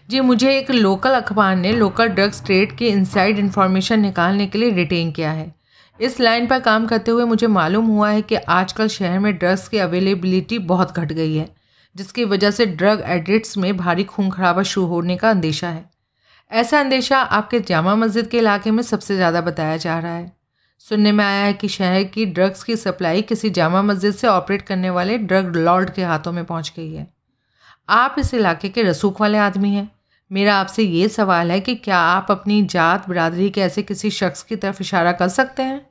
[0.10, 4.70] जी, मुझे एक लोकल अखबार ने लोकल ड्रग्स ट्रेड की इनसाइड इन्फॉर्मेशन निकालने के लिए
[4.72, 5.52] रिटेन किया है।
[6.00, 9.68] इस लाइन पर काम करते हुए मुझे मालूम हुआ है कि आजकल शहर में ड्रग्स
[9.68, 11.50] की अवेलेबिलिटी बहुत घट गई है,
[11.96, 15.84] जिसकी वजह से ड्रग एडिक्ट्स में भारी खून खराबा शुरू होने का अंदेशा है।
[16.52, 20.32] ऐसा अंदेशा आपके जामा मस्जिद के इलाके में सबसे ज़्यादा बताया जा रहा है।
[20.82, 24.62] सुनने में आया है कि शहर की ड्रग्स की सप्लाई किसी जामा मस्जिद से ऑपरेट
[24.62, 27.08] करने वाले ड्रग लॉर्ड के हाथों में पहुँच गई है।
[27.90, 29.90] आप इस इलाके के रसूख वाले आदमी हैं।
[30.32, 34.44] मेरा आपसे ये सवाल है कि क्या आप अपनी जात बिरादरी के ऐसे किसी शख्स
[34.44, 35.90] की तरफ़ इशारा कर सकते हैं?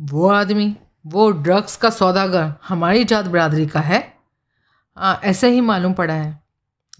[0.00, 4.14] वो आदमी वो ड्रग्स का सौदागर हमारी जात बिरादरी का है।
[4.96, 6.42] आ, ऐसे ही मालूम पड़ा है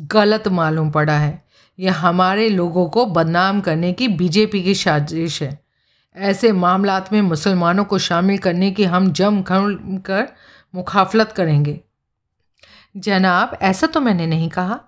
[0.01, 1.45] गलत मालूम पड़ा है।
[1.79, 5.65] यह हमारे लोगों को बदनाम करने की बीजेपी की साजिश है।
[6.17, 10.33] ऐसे मामलात में मुसलमानों को शामिल करने की हम जम कर
[10.75, 11.81] मुखाफलत करेंगे।
[12.97, 14.81] जनाब ऐसा तो मैंने नहीं कहा।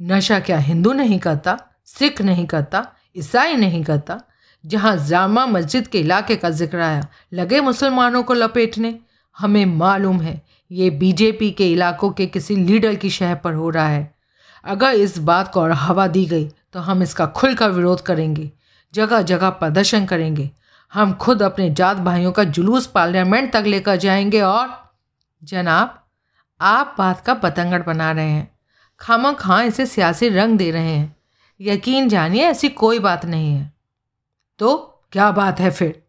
[0.00, 4.20] नशा क्या हिंदू नहीं करता, सिख नहीं करता, ईसाई नहीं करता?
[4.64, 8.98] जहाँ जामा मस्जिद के इलाके का ज़िक्र आया, लगे मुसलमानों को लपेटने।
[9.36, 13.88] हमें मालूम है, ये बीजेपी के इलाकों के किसी लीडर की शह पर हो रहा
[13.88, 14.14] है।
[14.64, 18.50] अगर इस बात को हवा दी गई तो हम इसका खुलकर विरोध करेंगे,
[18.94, 20.50] जगह जगह प्रदर्शन करेंगे।
[20.92, 24.68] हम खुद अपने जात भाइयों का जुलूस पार्लियामेंट तक लेकर जाएँगे और,
[25.42, 26.02] जनाब,
[26.60, 28.55] आप बात का पतंगड़ बना रहे हैं।
[29.00, 31.16] खामा खां इसे सियासी रंग दे रहे हैं।
[31.60, 33.72] यकीन जानिए, ऐसी कोई बात नहीं है।
[34.58, 34.76] तो
[35.12, 36.02] क्या बात है फिर?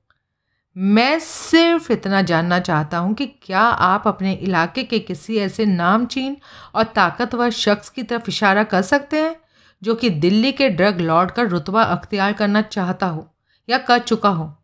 [0.78, 6.38] मैं सिर्फ़ इतना जानना चाहता हूँ कि क्या आप अपने इलाके के किसी ऐसे नामचीन
[6.76, 9.36] और ताकतवर शख्स की तरफ़ इशारा कर सकते हैं,
[9.84, 13.36] जो कि दिल्ली के ड्रग लॉर्ड का रुतबा अख्तियार करना चाहता हो
[13.70, 14.56] या कर चुका हो?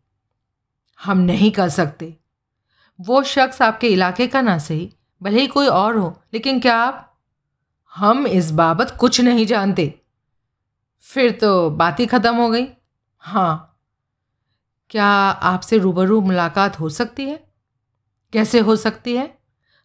[1.04, 2.16] हम नहीं कर सकते।
[3.00, 7.13] वो शख्स आपके इलाके का ना सही, भले ही कोई और हो, लेकिन क्या आप
[7.96, 10.00] हम इस बाबत कुछ नहीं जानते।
[11.00, 12.66] फिर तो बात ही ख़त्म हो गई।
[13.18, 13.80] हाँ।
[14.90, 17.44] क्या आपसे रूबरू मुलाकात हो सकती है?
[18.32, 19.38] कैसे हो सकती है?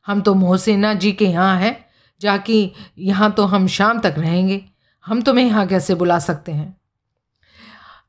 [0.07, 1.85] हम तो मोहसिना जी के यहाँ हैं
[2.21, 4.65] जाकि यहाँ तो हम शाम तक रहेंगे।
[5.05, 6.77] हम तुम्हें यहाँ कैसे बुला सकते हैं?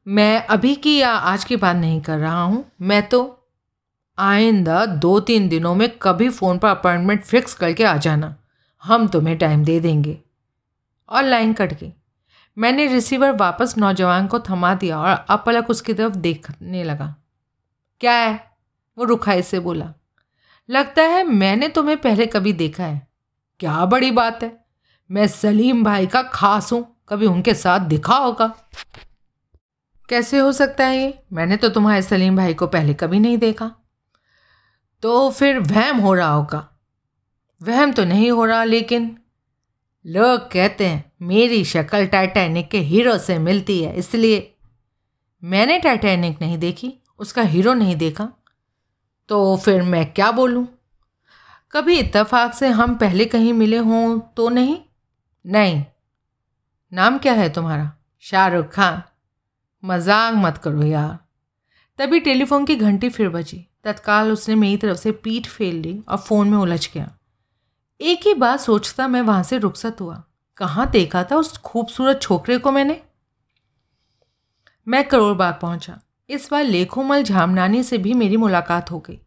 [0.08, 3.48] मैं अभी की या आज की बात नहीं कर रहा हूँ। मैं तो
[4.18, 8.36] आइंदा दो तीन दिनों में कभी फ़ोन पर अपॉइंटमेंट फिक्स करके आ जाना।
[8.84, 10.20] हम तुम्हें टाइम दे देंगे।
[11.08, 11.92] और लाइन कट गई।
[12.58, 17.16] मैंने रिसीवर वापस नौजवान को थमा दिया और अपलक उसकी तरफ़ देखने लगा।
[18.00, 18.50] क्या है?
[18.98, 19.94] वो रुखाई से बोला।
[20.70, 23.08] लगता है मैंने तुम्हें पहले कभी देखा है।
[23.60, 24.64] क्या बड़ी बात है।
[25.10, 28.46] मैं सलीम भाई का खास हूँ। कभी उनके साथ दिखा होगा।
[30.08, 31.22] कैसे हो सकता है ये?
[31.32, 33.72] मैंने तो तुम्हारे सलीम भाई को पहले कभी नहीं देखा।
[35.02, 36.69] तो फिर वहम हो रहा होगा।
[37.62, 39.16] वहम तो नहीं हो रहा, लेकिन
[40.06, 44.54] लोग कहते हैं, मेरी शक्ल टाइटैनिक के हीरो से मिलती है, इसलिए
[45.44, 48.28] मैंने टाइटैनिक नहीं देखी, उसका हीरो नहीं देखा।
[49.28, 50.66] तो फिर मैं क्या बोलूँ?
[51.72, 54.76] कभी इत्तेफाक से हम पहले कहीं मिले हों तो नहीं?
[55.46, 55.84] नहीं।
[56.92, 57.92] नाम क्या है तुम्हारा?
[58.20, 59.02] शाहरुख खान।
[59.84, 61.18] मज़ाक मत करो यार।
[61.98, 66.16] तभी टेलीफोन की घंटी फिर बजी। तत्काल उसने मेरी तरफ़ से पीठ फेर ली और
[66.16, 67.10] फ़ोन में उलझ गया।
[68.02, 70.24] एक ही बात सोचता मैं वहाँ से रुखसत हुआ।
[70.56, 73.02] कहाँ देखा था उस खूबसूरत छोकरे को मैंने?
[74.88, 79.20] मैं करोड़ बाग पहुँचा। इस बार लेखोमल झामनानी से भी मेरी मुलाकात हो गई।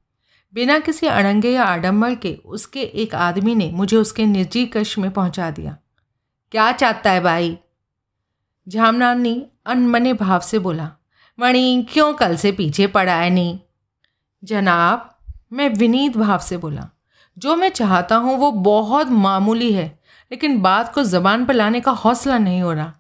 [0.54, 5.12] बिना किसी अड़ंगे या आडम्बर के उसके एक आदमी ने मुझे उसके निजी कश में
[5.12, 5.78] पहुँचा दिया।
[6.52, 7.58] क्या चाहता है भाई?
[8.68, 10.92] झामनानी अनमने भाव से बोला,
[11.40, 13.60] मणि, क्यों कल से पीछे पड़ा है नहीं
[14.44, 15.20] जनाब,
[15.54, 16.90] मैं विनीत भाव से बोला
[17.38, 19.88] जो मैं चाहता हूँ वो बहुत मामूली है,
[20.32, 22.94] लेकिन बात को ज़बान पर लाने का हौसला नहीं हो रहा।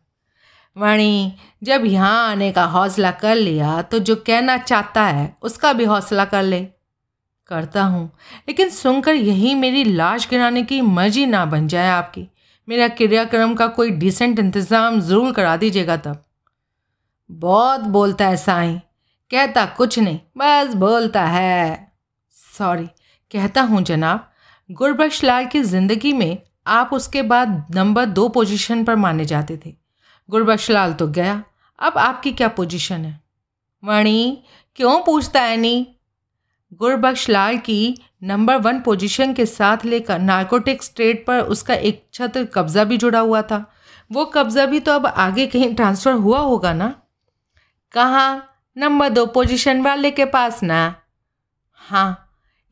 [0.75, 5.85] वाणी, जब यहाँ आने का हौसला कर लिया तो जो कहना चाहता है, उसका भी
[5.85, 6.61] हौसला कर ले।
[7.49, 8.05] करता हूँ,
[8.47, 12.27] लेकिन सुनकर यही मेरी लाश गिराने की मर्ज़ी ना बन जाए आपकी।
[12.67, 16.23] मेरा क्रियाक्रम का कोई डिसेंट इंतज़ाम ज़रूर करा दीजिएगा तब।
[17.29, 18.77] बहुत बोलता है साईं,
[19.31, 21.93] कहता कुछ नहीं, बस बोलता है
[22.37, 22.87] सॉरी
[23.33, 24.29] कहता हूँ, जनाब,
[24.69, 29.73] गुरबख्श लाल की ज़िंदगी में आप उसके बाद नंबर दो पोजीशन पर माने जाते थे।
[30.29, 31.43] गुरबख्श लाल तो गया।
[31.79, 33.19] अब आपकी क्या पोजीशन है?
[33.83, 34.43] वाणी
[34.75, 35.99] क्यों पूछता है नी?
[36.73, 42.43] गुरबख्श लाल की नंबर वन पोजीशन के साथ लेकर नार्कोटिक स्टेट पर उसका एक छत्र
[42.45, 43.65] कब्ज़ा भी जुड़ा हुआ था।
[44.11, 46.93] वो कब्ज़ा भी तो अब आगे कहीं ट्रांसफ़र हुआ होगा ना?
[47.93, 48.49] कहाँ?
[48.77, 50.95] नंबर दो पोजीशन वाले के पास ना?
[51.73, 52.22] हाँ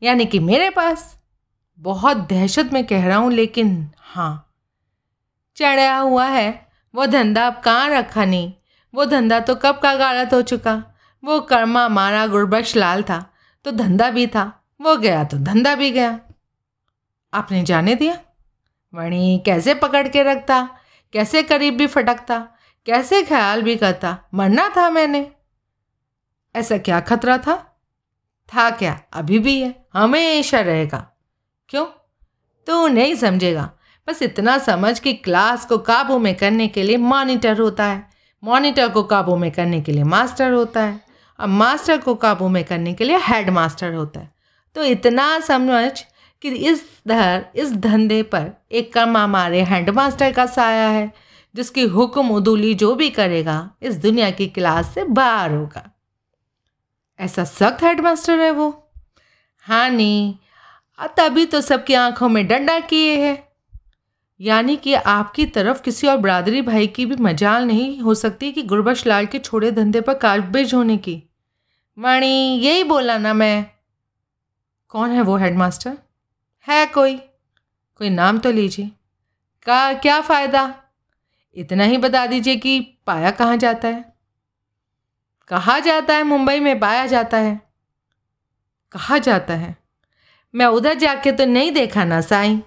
[0.02, 1.20] यानी कि मेरे पास।
[1.78, 4.54] बहुत दहशत में कह रहा हूँ, लेकिन हाँ।
[5.56, 8.52] चढ़ा हुआ है। वो धंधा अब कहाँ रखा नहीं
[8.94, 10.82] वो धंधा तो कब का गारत हो चुका?
[11.24, 13.32] वो कर्मा मारा गुरबख्श लाल था
[13.64, 16.18] तो धंधा भी था। वो गया तो धंधा भी गया।
[17.32, 18.18] आपने जाने दिया?
[18.94, 20.62] वणी कैसे पकड़ के रखता?
[21.12, 22.38] कैसे करीब भी फटकता?
[22.86, 24.16] कैसे ख्याल भी करता?
[24.34, 25.30] मरना था मैंने।
[26.54, 27.56] ऐसा क्या खतरा था?
[28.48, 29.00] था क्या?
[29.12, 31.16] अभी भी है। हमेशा रहेगा।
[31.68, 31.86] क्यों?
[32.66, 33.70] तू नहीं समझेगा।
[34.08, 38.10] बस इतना समझ कि क्लास को काबू में करने के लिए मॉनिटर होता है।
[38.44, 41.00] मॉनिटर को काबू में करने के लिए मास्टर होता है।
[41.40, 44.34] और मास्टर को काबू में करने के लिए हेड मास्टर होता है।
[44.74, 46.04] तो इतना समझ
[46.42, 51.12] कि इस धर, इस धंधे पर एक कम हमारे हेड मास्टर का साया है,
[51.54, 55.98] जिसकी हुक्म उदूली जो भी करेगा, इस दुनिया की क्लास से बाहर होगा।
[57.20, 58.81] ऐसा सख्त हेड मास्टर है वो।
[59.66, 60.38] हाँ नी
[61.16, 63.52] तभी तो सबकी आँखों में डंडा किए है।
[64.40, 68.62] यानी कि आपकी तरफ़ किसी और बरादरी भाई की भी मजाल नहीं हो सकती कि
[68.62, 71.22] गुरबश लाल के छोड़े धंधे पर काटबेज होने की।
[71.98, 73.66] वाणी यही बोला ना मैं।
[74.88, 75.98] कौन है वो हेडमास्टर
[76.66, 77.16] है कोई?
[78.00, 78.90] कोई नाम तो लीजिए।
[79.66, 80.74] का, क्या फ़ायदा?
[81.56, 84.04] इतना ही बता दीजिए कि पाया कहाँ जाता है?
[85.48, 86.22] कहा जाता है?
[86.22, 87.71] मुंबई में पाया जाता है।
[88.92, 89.76] कहा जाता है।
[90.54, 92.60] मैं उधर जाके तो नहीं देखा ना साईं।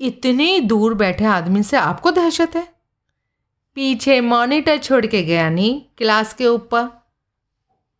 [0.00, 2.72] इतनी दूर बैठे आदमी से आपको दहशत है?
[3.74, 6.88] पीछे मॉनिटर छोड़ के गया नहीं क्लास के ऊपर।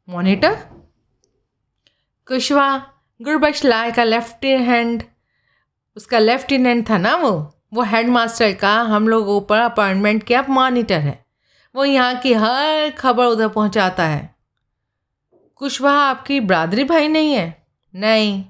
[0.08, 0.54] मॉनिटर?
[2.26, 2.86] कुशवा
[3.22, 5.02] गुरबख्श लाल का लेफ़्ट हैंड।
[5.96, 7.54] उसका लेफ्टिनेंट था ना वो?
[7.74, 11.24] वो हेड मास्टर का हम लोग ऊपर अपॉइंटमेंट किया, मॉनिटर है।
[11.74, 14.34] वो यहाँ की हर खबर उधर पहुँचाता है।
[15.62, 17.66] कुशवाहा आपकी बरादरी भाई नहीं है?
[17.94, 18.44] नहीं।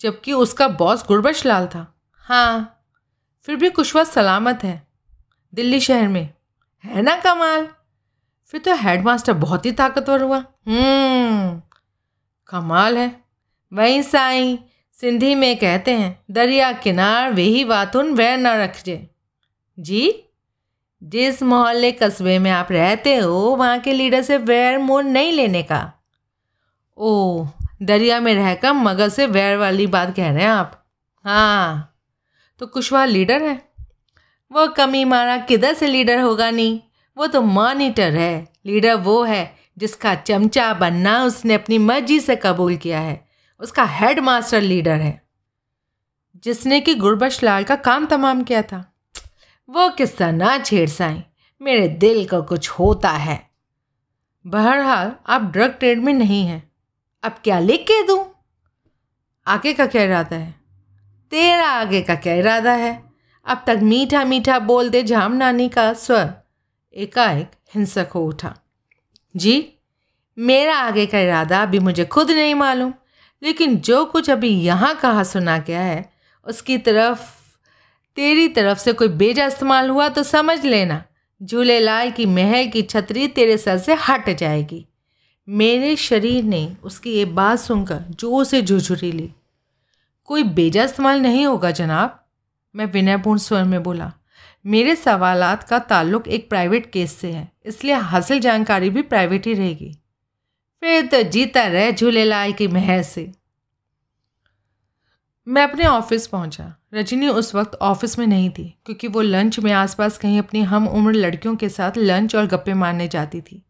[0.00, 2.84] जबकि उसका बॉस गुरबश लाल था। हाँ
[3.42, 4.86] फिर भी कुशवा सलामत है।
[5.54, 6.30] दिल्ली शहर में।
[6.84, 7.68] है ना कमाल?
[8.46, 11.62] फिर तो हेडमास्टर बहुत ही ताकतवर हुआ। हम्म
[12.48, 13.24] कमाल है।
[13.72, 14.58] वही साई
[15.00, 19.10] सिंधी में कहते हैं, दरिया किनार वही बातुन वह न रख जे
[19.78, 20.24] जी?
[21.02, 25.62] जिस मोहल्ले कस्बे में आप रहते हो, वहाँ के लीडर से वैर मोल नहीं लेने
[25.62, 25.92] का।
[26.98, 27.46] ओ
[27.82, 30.84] दरिया में रहकर मगर से वैर वाली बात कह रहे हैं आप।
[31.24, 31.88] हाँ
[32.60, 33.54] तो कुशवाहा लीडर है?
[34.50, 36.80] वो कमी मारा किधर से लीडर होगा नहीं
[37.16, 42.76] वो तो मॉनिटर है, लीडर वो है जिसका चमचा बनना उसने अपनी मर्ज़ी से कबूल
[42.76, 43.20] किया है।
[43.60, 45.22] उसका हेड मास्टर लीडर है,
[46.44, 48.84] जिसने कि गुरबश लाल का काम तमाम किया था।
[49.68, 51.22] वो किस्सा ना छेड़ साई,
[51.60, 53.40] मेरे दिल को कुछ होता है।
[54.44, 56.71] बहरहाल, आप ड्रग ट्रेड में नहीं हैं।
[57.24, 58.26] अब क्या लिख के दूँ?
[59.46, 60.54] आगे का क्या इरादा है?
[61.30, 63.02] तेरा आगे का क्या इरादा है?
[63.46, 66.34] अब तक मीठा मीठा बोल दे झाम नानी का स्वर।
[66.94, 68.54] एकाएक हिंसक हो उठा।
[69.36, 69.72] जी,
[70.38, 72.94] मेरा आगे का इरादा अभी मुझे खुद नहीं मालूम,
[73.42, 76.12] लेकिन जो कुछ अभी यहाँ कहा सुना गया है,
[76.46, 77.20] उसकी तरफ़,
[78.16, 81.04] तेरी तरफ़ से कोई बेजा इस्तेमाल हुआ तो समझ लेना।
[81.42, 84.86] झूलेलाल की महल की छतरी तेरे सर से हट जाएगी।
[85.48, 89.30] मेरे शरीर ने उसकी ये बात सुनकर ज़ोर से झुझुरी ली।
[90.28, 92.18] कोई बेजा इस्तेमाल नहीं होगा, जनाब,
[92.74, 94.12] मैं विनयपूर्ण स्वर में बोला।
[94.64, 99.54] मेरे सवालात का ताल्लुक एक प्राइवेट केस से है, इसलिए हासिल जानकारी भी प्राइवेट ही
[99.54, 99.92] रहेगी।
[100.82, 103.30] फिर तो जीता रहे झूलेलाल की महर से।
[105.46, 109.72] मैं अपने ऑफ़िस पहुँचा। रजनी उस वक्त ऑफ़िस में नहीं थी, क्योंकि वो लंच में
[109.72, 113.62] आसपास कहीं अपनी हम उम्र लड़कियों के साथ लंच और गप्पे मारने जाती थी।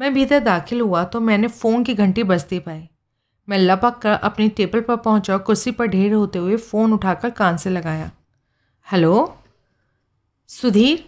[0.00, 2.88] मैं भीतर दाखिल हुआ तो मैंने फ़ोन की घंटी बजती पाई।
[3.48, 7.30] मैं लपक कर अपनी टेबल पर पहुँचा और कुर्सी पर ढेर होते हुए फ़ोन उठाकर
[7.30, 8.10] कान से लगाया।
[8.86, 9.38] हेलो?
[10.48, 11.04] सुधीर,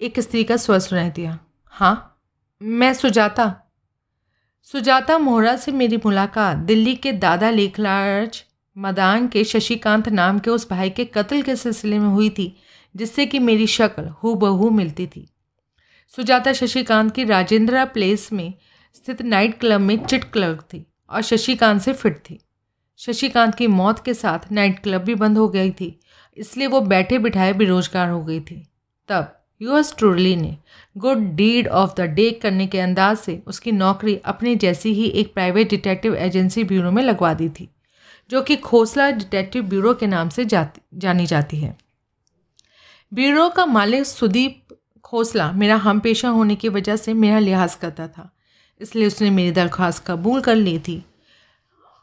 [0.00, 2.22] एक स्त्री का स्वर सुनाई दिया। हाँ
[2.62, 3.54] मैं सुजाता।
[4.66, 8.44] सुजाता मोहरा से मेरी मुलाकात। दिल्ली के दादा लेखलाज
[8.76, 12.56] मदान के शशिकांत नाम के उस भाई के कत्ल के सिलसिले में हुई थी,
[12.96, 15.28] जिससे कि मेरी शक्ल हु बहू मिलती थी।
[16.16, 18.54] सुजाता शशिकांत की राजेंद्रा प्लेस में
[18.94, 22.38] स्थित नाइट क्लब में चिट क्लर्क थी और शशिकांत से फिट थी।
[23.00, 26.00] शशिकांत की मौत के साथ नाइट क्लब भी बंद हो गई थी,
[26.36, 28.56] इसलिए वो बैठे बिठाए बेरोजगार हो गई थी।
[29.08, 30.56] तब यूएस ट्रूरली ने
[30.96, 35.32] good deed of the day करने के अंदाज से उसकी नौकरी अपनी जैसी ही एक
[35.34, 37.68] प्राइवेट डिटेक्टिव एजेंसी ब्यूरो में लगवा दी थी,
[38.30, 41.76] जो कि खोसला डिटेक्टिव ब्यूरो के नाम से जाती, जानी जाती है।
[43.12, 44.59] ब्यूरो का मालिक सुदीप
[45.10, 48.30] खोसला मेरा हम पेशा होने की वजह से मेरा लिहाज करता था।
[48.80, 51.04] इसलिए उसने मेरी दरख्वास्त कबूल कर ली थी।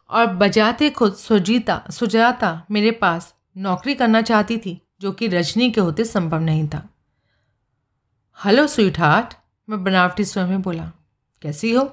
[0.09, 5.81] और बजाते खुद सुजीता सुजाता मेरे पास नौकरी करना चाहती थी जो कि रजनी के
[5.81, 6.87] होते संभव नहीं था।
[8.39, 9.33] हेलो स्वीट हार्ट
[9.69, 10.91] मैं बनावटी स्वर में बोला।
[11.41, 11.89] कैसी हो?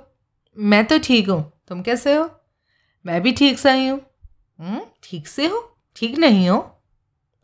[0.59, 2.29] मैं तो ठीक हूँ। तुम कैसे हो?
[3.05, 4.01] मैं भी ठीक सही हूँ।
[4.61, 5.79] हम्म, ठीक से हो?
[5.97, 6.59] ठीक नहीं हो?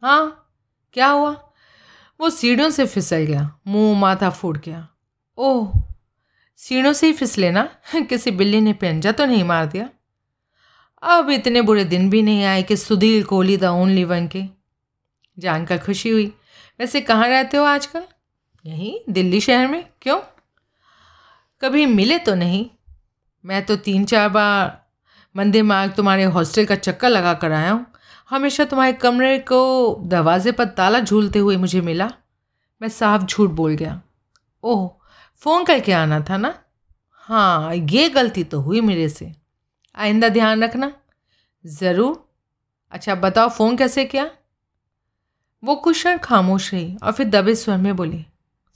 [0.03, 0.53] हाँ
[0.93, 1.35] क्या हुआ?
[2.21, 4.89] वो सीढ़ियों से फिसल गया, मुँह माथा फूट गया।
[5.39, 5.83] ओह,
[6.57, 7.77] सीढ़ियों से ही फिसले ना?
[7.97, 9.89] किसी बिल्ली ने पंजा तो नहीं मार दिया?
[11.03, 14.43] अब इतने बुरे दिन भी नहीं आए कि Sudhir Kohli the only one के।
[15.39, 16.35] जानकर खुशी हुई।
[16.81, 18.03] वैसे कहाँ रहते हो आजकल?
[18.67, 19.85] यहीं, दिल्ली शहर में?
[20.03, 20.21] क्यों?
[21.61, 22.71] कभी मिले तो नहीं।
[23.45, 24.87] मैं तो तीन चार बार
[25.37, 27.87] मंदिर मार्ग तुम्हारे हॉस्टल का चक्कर लगा कर आया हूँ।
[28.31, 32.11] हमेशा तुम्हारे कमरे को दरवाजे पर ताला झूलते हुए मुझे मिला।
[32.81, 34.01] मैं साफ़ झूठ बोल गया।
[34.65, 34.89] ओह,
[35.43, 36.55] फ़ोन करके आना था ना?
[37.29, 39.31] हाँ ये गलती तो हुई मेरे से।
[39.95, 40.93] आइंदा ध्यान रखना।
[41.65, 42.29] ज़रूर।
[42.93, 44.31] अच्छा बताओ, फ़ोन कैसे किया?
[45.63, 48.25] वो कुछ क्षण खामोश रही और फिर दबे स्वर में बोली,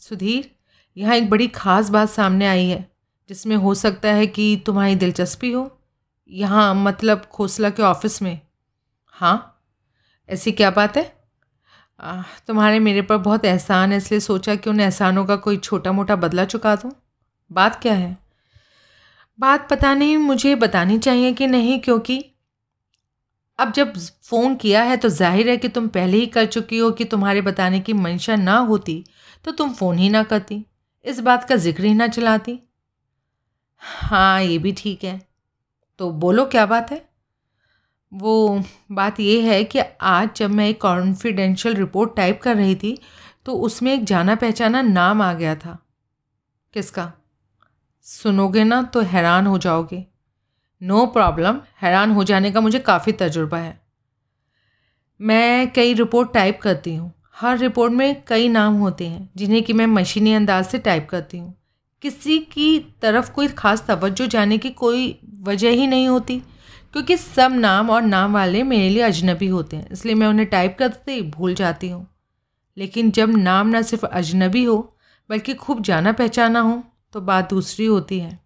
[0.03, 0.51] सुधीर,
[0.97, 2.89] यहाँ एक बड़ी ख़ास बात सामने आई है,
[3.31, 5.71] जिसमें हो सकता है कि तुम्हारी दिलचस्पी हो।
[6.31, 8.41] यहाँ मतलब खोसला के ऑफ़िस में।
[9.15, 9.61] हाँ
[10.29, 11.03] ऐसी क्या बात है?
[12.49, 16.17] तुम्हारे मेरे पर बहुत एहसान है, इसलिए सोचा कि उन एहसानों का कोई छोटा मोटा
[16.17, 16.91] बदला चुका दूँ।
[17.51, 18.17] बात क्या है?
[19.39, 22.23] बात पता नहीं, मुझे बतानी चाहिए कि नहीं, क्योंकि
[23.59, 23.93] अब जब
[24.25, 27.41] फ़ोन किया है तो ज़ाहिर है कि तुम पहले ही कर चुकी हो कि तुम्हारे
[27.43, 29.05] बताने की मंशा ना होती
[29.45, 30.65] तो तुम फ़ोन ही ना करती,
[31.05, 32.59] इस बात का ज़िक्र ही ना चलाती।
[33.83, 35.21] हाँ ये भी ठीक है।
[36.01, 37.05] तो बोलो क्या बात है?
[38.15, 42.99] वो बात ये है कि आज जब मैं एक कॉन्फिडेंशियल रिपोर्ट टाइप कर रही थी
[43.47, 45.79] तो उसमें एक जाना पहचाना नाम आ गया था।
[46.75, 47.13] किसका?
[48.03, 50.05] सुनोगे ना तो हैरान हो जाओगे।
[50.83, 53.81] नो प्रॉब्लम हैरान हो जाने का मुझे काफ़ी तजुर्बा है।
[55.21, 59.73] मैं कई रिपोर्ट टाइप करती हूँ। हर रिपोर्ट में कई नाम होते हैं, जिन्हें कि
[59.73, 61.55] मैं मशीनी अंदाज से टाइप करती हूँ।
[62.03, 66.43] किसी की तरफ़ कोई ख़ास तवज्जो जाने की कोई वजह ही नहीं होती।
[66.95, 70.77] क्योंकि सब नाम और नाम वाले मेरे लिए अजनबी होते हैं, इसलिए मैं उन्हें टाइप
[70.79, 72.07] करते ही भूल जाती हूँ।
[72.77, 74.77] लेकिन जब नाम ना सिर्फ़ अजनबी हो,
[75.31, 78.39] बल्कि खूब जाना पहचाना हो तो बात दूसरी होती है।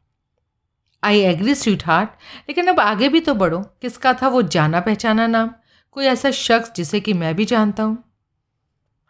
[1.03, 2.09] आई एग्री स्वीट हार्ट
[2.49, 5.51] लेकिन अब आगे भी तो बढ़ो। किसका था वो जाना पहचाना नाम?
[5.93, 8.03] कोई ऐसा शख्स जिसे कि मैं भी जानता हूँ?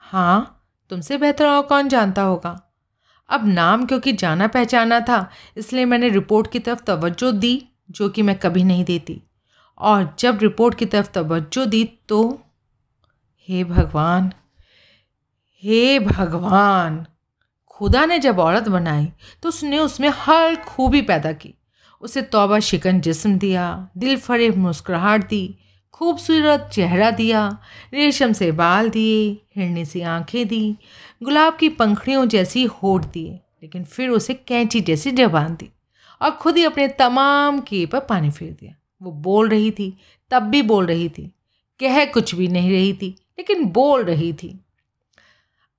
[0.02, 2.60] हाँ तुमसे बेहतर और कौन जानता होगा?
[3.28, 8.22] अब नाम क्योंकि जाना पहचाना था, इसलिए मैंने रिपोर्ट की तरफ़ तवज्जो दी, जो कि
[8.22, 9.20] मैं कभी नहीं देती।
[9.78, 12.22] और जब रिपोर्ट की तरफ़ तवज्जो दी तो
[13.48, 14.32] हे भगवान
[15.62, 17.06] हे भगवान,
[17.66, 19.06] खुदा ने जब औरत बनाई
[19.42, 21.54] तो उसने उसमें हर खूबी पैदा की।
[22.02, 25.58] उसे तौबा शिकन जिस्म दिया, दिल फरेब मुस्कुराहट दी,
[25.92, 27.58] खूबसूरत चेहरा दिया,
[27.94, 30.76] रेशम से बाल दिए, हिरने सी आँखें दी,
[31.22, 35.70] गुलाब की पंखड़ियों जैसी होठ दिए, लेकिन फिर उसे कैंची जैसी जबान दी
[36.20, 39.98] और खुद ही अपने तमाम किए पर पानी फेर दिया। वो बोल रही थी,
[40.30, 41.34] तब भी बोल रही थी।
[41.80, 43.08] कह कुछ भी नहीं रही थी,
[43.38, 44.64] लेकिन बोल रही थी।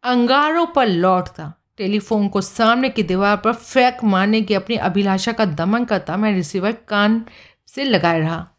[0.04, 5.46] अंगारों पर लौटता टेलीफोन को सामने की दीवार पर फेंक मारने की अपनी अभिलाषा का
[5.46, 7.26] दमन करता मैं रिसीवर कान
[7.68, 8.50] से लगाए रहा।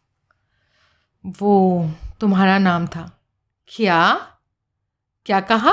[1.27, 3.23] वो तुम्हारा नाम था।
[3.69, 4.29] क्या?
[5.27, 5.73] क्या कहा?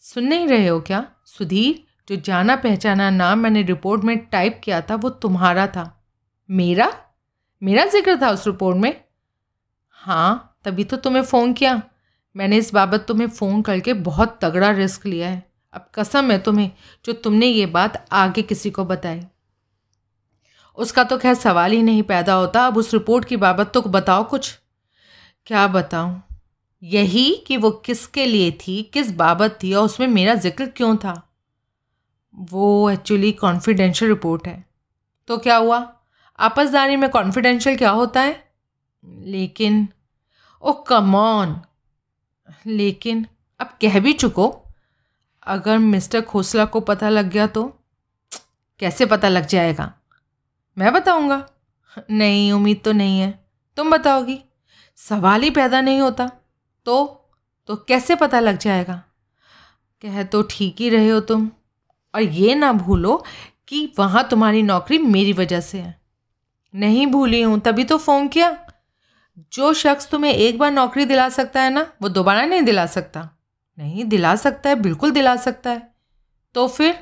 [0.00, 1.08] सुन नहीं रहे हो क्या?
[1.24, 6.04] सुधीर, जो जाना पहचाना नाम मैंने रिपोर्ट में टाइप किया था, वो तुम्हारा था।
[6.50, 7.07] मेरा?
[7.62, 8.94] मेरा ज़िक्र था उस रिपोर्ट में।
[9.90, 11.80] हाँ तभी तो तुम्हें फ़ोन किया।
[12.36, 15.42] मैंने इस बाबत तुम्हें फ़ोन करके बहुत तगड़ा रिस्क लिया है।
[15.74, 16.70] अब कसम है तुम्हें
[17.04, 19.20] जो तुमने ये बात आगे किसी को बताई।
[20.78, 24.24] उसका तो खैर सवाल ही नहीं पैदा होता। अब उस रिपोर्ट की बाबत तो बताओ
[24.24, 24.52] कुछ।
[25.46, 26.22] क्या बताऊँ?
[26.82, 31.22] यही कि वो किसके लिए थी, किस बाबत थी और उसमें मेरा ज़िक्र क्यों था?
[32.34, 34.64] वो एक्चुअली कॉन्फिडेंशियल रिपोर्ट है।
[35.28, 35.78] तो क्या हुआ?
[36.38, 38.52] आपसदारी में कॉन्फिडेंशियल क्या होता है?
[39.04, 39.88] लेकिन
[40.62, 41.60] ओ कमॉन
[42.66, 43.26] लेकिन,
[43.60, 44.62] अब कह भी चुको,
[45.42, 47.80] अगर मिस्टर खोसला को पता लग गया तो
[48.78, 49.94] कैसे पता लग जाएगा?
[50.78, 51.48] मैं बताऊँगा।
[52.10, 53.44] नहीं, उम्मीद तो नहीं है।
[53.76, 54.44] तुम बताओगी।
[54.96, 56.30] सवाल ही पैदा नहीं होता।
[56.84, 57.24] तो
[57.66, 59.02] तो कैसे पता लग जाएगा?
[60.02, 61.50] कह तो ठीक ही रहे हो तुम।
[62.14, 63.24] और ये ना भूलो
[63.68, 65.97] कि वहाँ तुम्हारी नौकरी मेरी वजह से है।
[66.74, 68.56] नहीं भूली हूँ, तभी तो फ़ोन किया।
[69.52, 73.28] जो शख्स तुम्हें एक बार नौकरी दिला सकता है ना, वो दोबारा नहीं दिला सकता।
[73.78, 75.94] नहीं, दिला सकता है, बिल्कुल दिला सकता है।
[76.54, 76.98] तो फिर?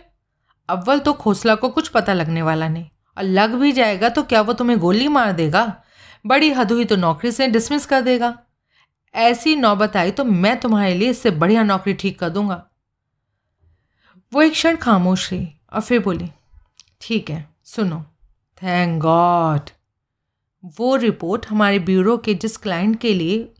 [0.68, 4.40] अव्वल तो खोसला को कुछ पता लगने वाला नहीं। और लग भी जाएगा तो क्या
[4.40, 5.82] वो तुम्हें गोली मार देगा?
[6.26, 8.38] बड़ी हद हुई तो नौकरी से डिसमिस कर देगा।
[9.14, 12.62] ऐसी नौबत आई तो मैं तुम्हारे लिए इससे बढ़िया नौकरी ठीक कर दूँगा।
[14.32, 16.30] वो एक क्षण खामोश रही और फिर बोली,
[17.00, 18.04] ठीक है, सुनो।
[18.62, 19.70] थैंक गॉड
[20.78, 23.52] वो रिपोर्ट हमारे ब्यूरो के जिस क्लाइंट के लिए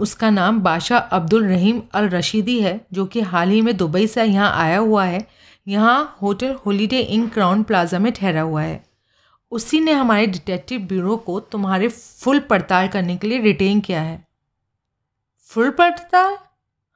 [0.00, 4.24] उसका नाम बादशाह अब्दुल रहीम अल रशीदी है, जो कि हाल ही में दुबई से
[4.24, 5.26] यहाँ आया हुआ है,
[5.66, 8.84] यहाँ hotel Holiday Inn Crowne Plaza में ठहरा हुआ है।
[9.52, 14.24] उसी ने हमारे डिटेक्टिव ब्यूरो को तुम्हारे फुल पड़ताल करने के लिए रिटेन किया है।
[15.50, 16.36] फुल पड़ताल?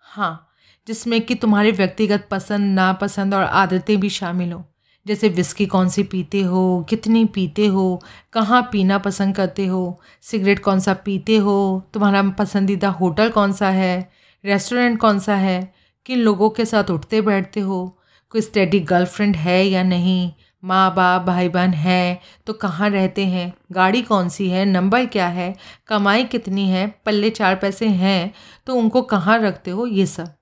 [0.05, 0.43] हाँ
[0.87, 4.63] जिसमें कि तुम्हारे व्यक्तिगत पसंद, नापसंद और आदतें भी शामिल हों।
[5.07, 10.59] जैसे विस्की कौन सी पीते हो, कितनी पीते हो, कहाँ पीना पसंद करते हो सिगरेट
[10.59, 14.11] कौन सा पीते हो, तुम्हारा पसंदीदा होटल कौन सा है
[14.45, 15.73] रेस्टोरेंट कौन सा है,
[16.07, 17.99] किन लोगों के साथ उठते बैठते हो,
[18.31, 23.53] कोई स्टडी गर्लफ्रेंड है या नहीं माँ बाप भाई बहन है तो कहाँ रहते हैं,
[23.73, 25.55] गाड़ी कौन सी है नंबर क्या है,
[25.89, 28.33] कमाई कितनी है, पल्ले चार पैसे हैं
[28.67, 30.35] तो उनको कहाँ रखते हो, ये सब।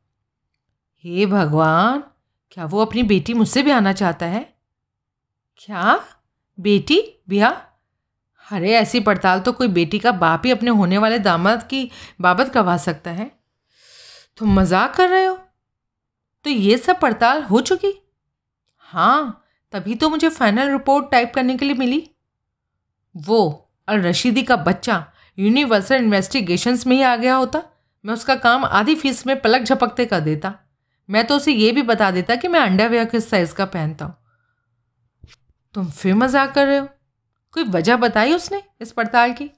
[1.04, 2.02] हे भगवान,
[2.52, 4.53] क्या वो अपनी बेटी मुझसे भी आना चाहता है?
[5.58, 6.00] क्या?
[6.58, 7.00] बेटी?
[7.28, 7.48] बिया
[8.46, 11.90] अरे, ऐसी पड़ताल तो कोई बेटी का बाप ही अपने होने वाले दामाद की
[12.20, 13.30] बाबत करवा सकता है।
[14.36, 15.38] तुम मज़ाक कर रहे हो?
[16.44, 17.92] तो ये सब पड़ताल हो चुकी?
[18.78, 22.10] हाँ तभी तो मुझे फाइनल रिपोर्ट टाइप करने के लिए मिली।
[23.14, 25.04] वो, अल रशीदी का बच्चा
[25.38, 27.62] यूनिवर्सल इन्वेस्टिगेशंस में ही आ गया होता।
[28.04, 30.54] मैं उसका काम आधी फ़ीस में पलक झपकते कर देता।
[31.08, 34.14] मैं तो उसे ये भी बता देता कि मैं अंडरवेयर किस साइज़ का पहनता हूँ।
[35.74, 36.86] तुम फिर मज़ाक कर रहे हो?
[37.54, 39.50] कोई वजह बताई उसने इस पड़ताल की?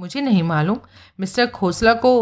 [0.00, 0.78] मुझे नहीं मालूम।
[1.18, 2.12] मिस्टर खोसला को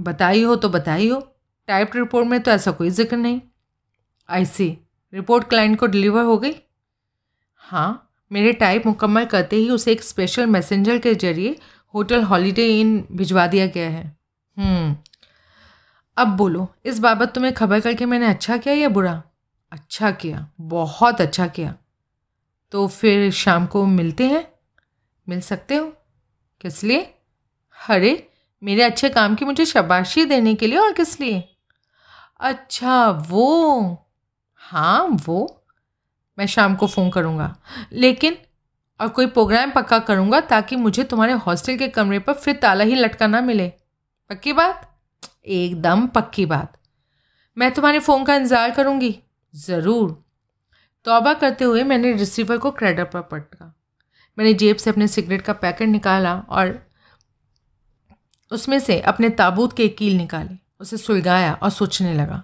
[0.00, 1.20] बताई हो तो बताई हो।
[1.68, 3.40] टाइप रिपोर्ट में तो ऐसा कोई ज़िक्र नहीं।
[4.28, 4.76] आई सी
[5.12, 6.54] रिपोर्ट क्लाइंट को डिलीवर हो गई?
[7.64, 11.56] हाँ मेरे टाइप मुकम्मल करते ही उसे एक स्पेशल मैसेंजर के ज़रिए
[11.94, 14.04] होटल हॉलीडे इन भिजवा दिया गया है।
[14.56, 14.96] हम्म,
[16.16, 19.22] अब बोलो इस बाबत तुम्हें खबर करके मैंने अच्छा किया या बुरा?
[19.72, 21.74] अच्छा किया बहुत अच्छा किया।
[22.72, 24.48] तो फिर शाम को मिलते हैं।
[25.28, 25.92] मिल सकते हो?
[26.60, 27.14] किस लिए?
[27.88, 28.28] अरे,
[28.62, 31.44] मेरे अच्छे काम की मुझे शबाशी देने के लिए और किस लिए?
[32.40, 34.06] अच्छा वो।
[34.56, 35.64] हाँ वो।
[36.38, 37.56] मैं शाम को फ़ोन करूँगा।
[37.92, 38.36] लेकिन,
[39.00, 42.94] और कोई प्रोग्राम पक्का करूँगा ताकि मुझे तुम्हारे हॉस्टल के कमरे पर फिर ताला ही
[42.94, 43.68] लटका ना मिले।
[44.30, 44.90] पक्की बात?
[45.46, 46.78] एकदम पक्की बात।
[47.56, 49.20] मैं तुम्हारे फ़ोन का इंतज़ार करूँगी।
[49.54, 50.24] ज़रूर।
[51.06, 53.72] तौबा करते हुए मैंने रिसीवर को क्रेडर पर पटका।
[54.38, 56.78] मैंने जेब से अपने सिगरेट का पैकेट निकाला और
[58.52, 62.42] उसमें से अपने ताबूत के कील निकाले। उसे सुलगाया और सोचने लगा,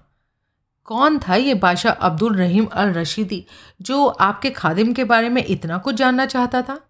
[0.88, 3.44] कौन था ये बादशाह अब्दुल रहीम अल रशीदी
[3.80, 6.80] जो आपके खादिम के बारे में इतना कुछ जानना चाहता था?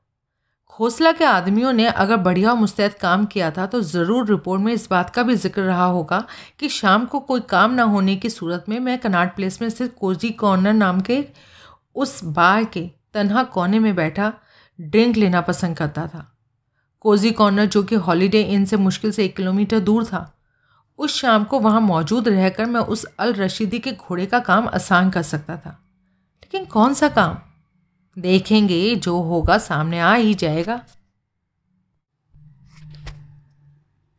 [0.73, 4.73] खोसला के आदमियों ने अगर बढ़िया और मुस्तैद काम किया था तो ज़रूर रिपोर्ट में
[4.73, 6.23] इस बात का भी ज़िक्र रहा होगा
[6.61, 9.95] कि शाम को कोई काम ना होने की सूरत में मैं कनाट प्लेस में स्थित
[10.01, 11.25] कोजी कॉर्नर नाम के
[11.97, 14.33] उस बार के तनहा कोने में बैठा
[14.81, 16.39] ड्रिंक लेना पसंद करता था।
[17.01, 20.39] कोजी कॉर्नर, जो कि हॉलीडे इन से मुश्किल से एक किलोमीटर दूर था,
[20.99, 25.11] उस शाम को वहाँ मौजूद रहकर मैं उस अल रशीदी के घोड़े का काम आसान
[25.11, 25.71] कर सकता था।
[26.43, 27.39] लेकिन कौन सा काम?
[28.19, 30.85] देखेंगे, जो होगा सामने आ ही जाएगा।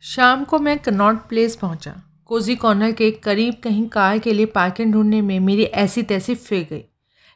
[0.01, 4.93] शाम को मैं कनॉट प्लेस पहुँचा। कोजी कॉर्नर के करीब कहीं कार के लिए पार्किंग
[4.93, 6.83] ढूँढने में मेरी ऐसी तैसी फिर गई।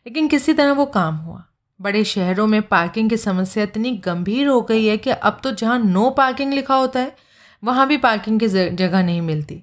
[0.05, 1.43] लेकिन किसी तरह वो काम हुआ।
[1.79, 5.79] बड़े शहरों में पार्किंग की समस्या इतनी गंभीर हो गई है कि अब तो जहाँ
[5.79, 7.15] नो पार्किंग लिखा होता है,
[7.63, 9.61] वहाँ भी पार्किंग की जगह नहीं मिलती।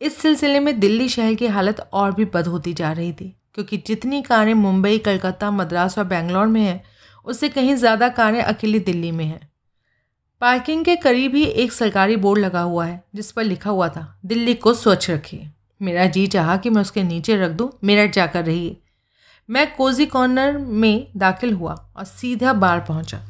[0.00, 3.76] इस सिलसिले में दिल्ली शहर की हालत और भी बद होती जा रही थी, क्योंकि
[3.76, 6.82] जितनी कारें मुंबई, कलकत्ता, मद्रास और बेंगलोर में हैं,
[7.26, 9.48] उससे कहीं ज़्यादा कारें अकेली दिल्ली में हैं।
[10.42, 14.20] पार्किंग के करीब ही एक सरकारी बोर्ड लगा हुआ है, जिस पर लिखा हुआ था,
[14.26, 15.50] दिल्ली को स्वच्छ रखिए।
[15.80, 18.76] मेरा जी चाहा कि मैं उसके नीचे रख दूँ, मेरठ जाकर रहिए।
[19.50, 23.20] मैं कोजी कॉर्नर में दाखिल हुआ और सीधा बार पहुँचा।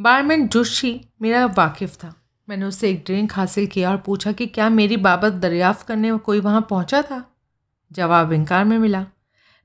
[0.00, 2.14] बारमैन जोशी मेरा वाकिफ़ था।
[2.48, 6.40] मैंने उससे एक ड्रिंक हासिल किया और पूछा कि क्या मेरी बाबत दरियाफ्त करने कोई
[6.40, 7.24] वहाँ पहुँचा था?
[7.92, 9.06] जवाब इनकार में मिला।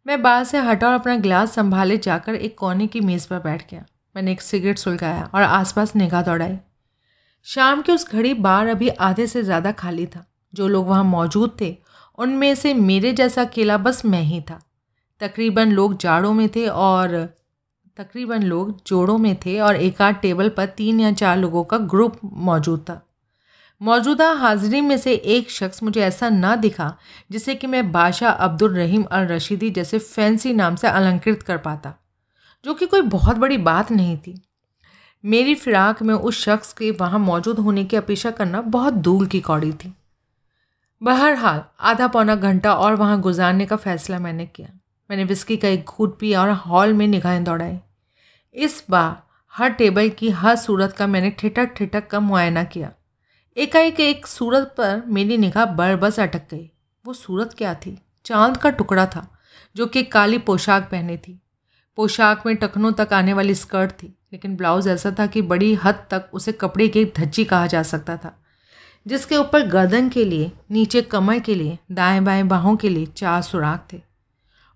[0.08, 3.72] मैं बाहर से हटा और अपना गिलास संभाले जाकर एक कोने की मेज़ पर बैठ
[3.72, 6.58] गया। मैंने एक सिगरेट सुलगाया और आसपास निगाह दौड़ाई।
[7.44, 11.58] शाम की उस घड़ी बार अभी आधे से ज़्यादा खाली था। जो लोग वहाँ मौजूद
[11.62, 11.78] थे,
[12.18, 14.62] उनमें से मेरे जैसा अकेला बस मैं ही था।
[15.22, 17.14] तकरीबन लोग जाड़ों में थे और
[17.98, 21.78] तकरीबन लोग जोड़ों में थे और एक आध टेबल पर तीन या चार लोगों का
[21.78, 23.02] ग्रुप मौजूद था।
[23.82, 26.94] मौजूदा हाजिरी में से एक शख्स मुझे ऐसा ना दिखा
[27.32, 31.94] जिसे कि मैं बादशाह अब्दुल रहीम अल रशीदी जैसे फैंसी नाम से अलंकृत कर पाता,
[32.66, 34.42] जो कि कोई बहुत बड़ी बात नहीं थी।
[35.24, 39.40] मेरी फिराक में उस शख्स के वहाँ मौजूद होने की अपेक्षा करना बहुत दूर की
[39.42, 39.94] कौड़ी थी।
[41.02, 44.70] बहरहाल, आधा पौना घंटा और वहाँ गुजारने का फ़ैसला मैंने किया।
[45.10, 47.78] मैंने विस्की का एक घूट पिया और हॉल में निगाहें दौड़ाई।
[48.56, 52.92] इस बार हर टेबल की हर सूरत का मैंने ठिठक ठिठक का मुआयना किया।
[53.58, 56.70] एकाएक एक सूरत पर मेरी निगाह बरबस अटक गई।
[57.06, 57.98] वो सूरत क्या थी?
[58.26, 59.28] चाँद का टुकड़ा था,
[59.76, 61.40] जो कि काली पोशाक पहनी थी।
[61.98, 65.96] पोशाक में टखनों तक आने वाली स्कर्ट थी, लेकिन ब्लाउज़ ऐसा था कि बड़ी हद
[66.12, 68.36] तक उसे कपड़े की धज्जी कहा जा सकता था,
[69.08, 73.42] जिसके ऊपर गर्दन के लिए, नीचे कमर के लिए, दाएँ बाएँ बाहों के लिए चार
[73.42, 74.02] सुराख थे।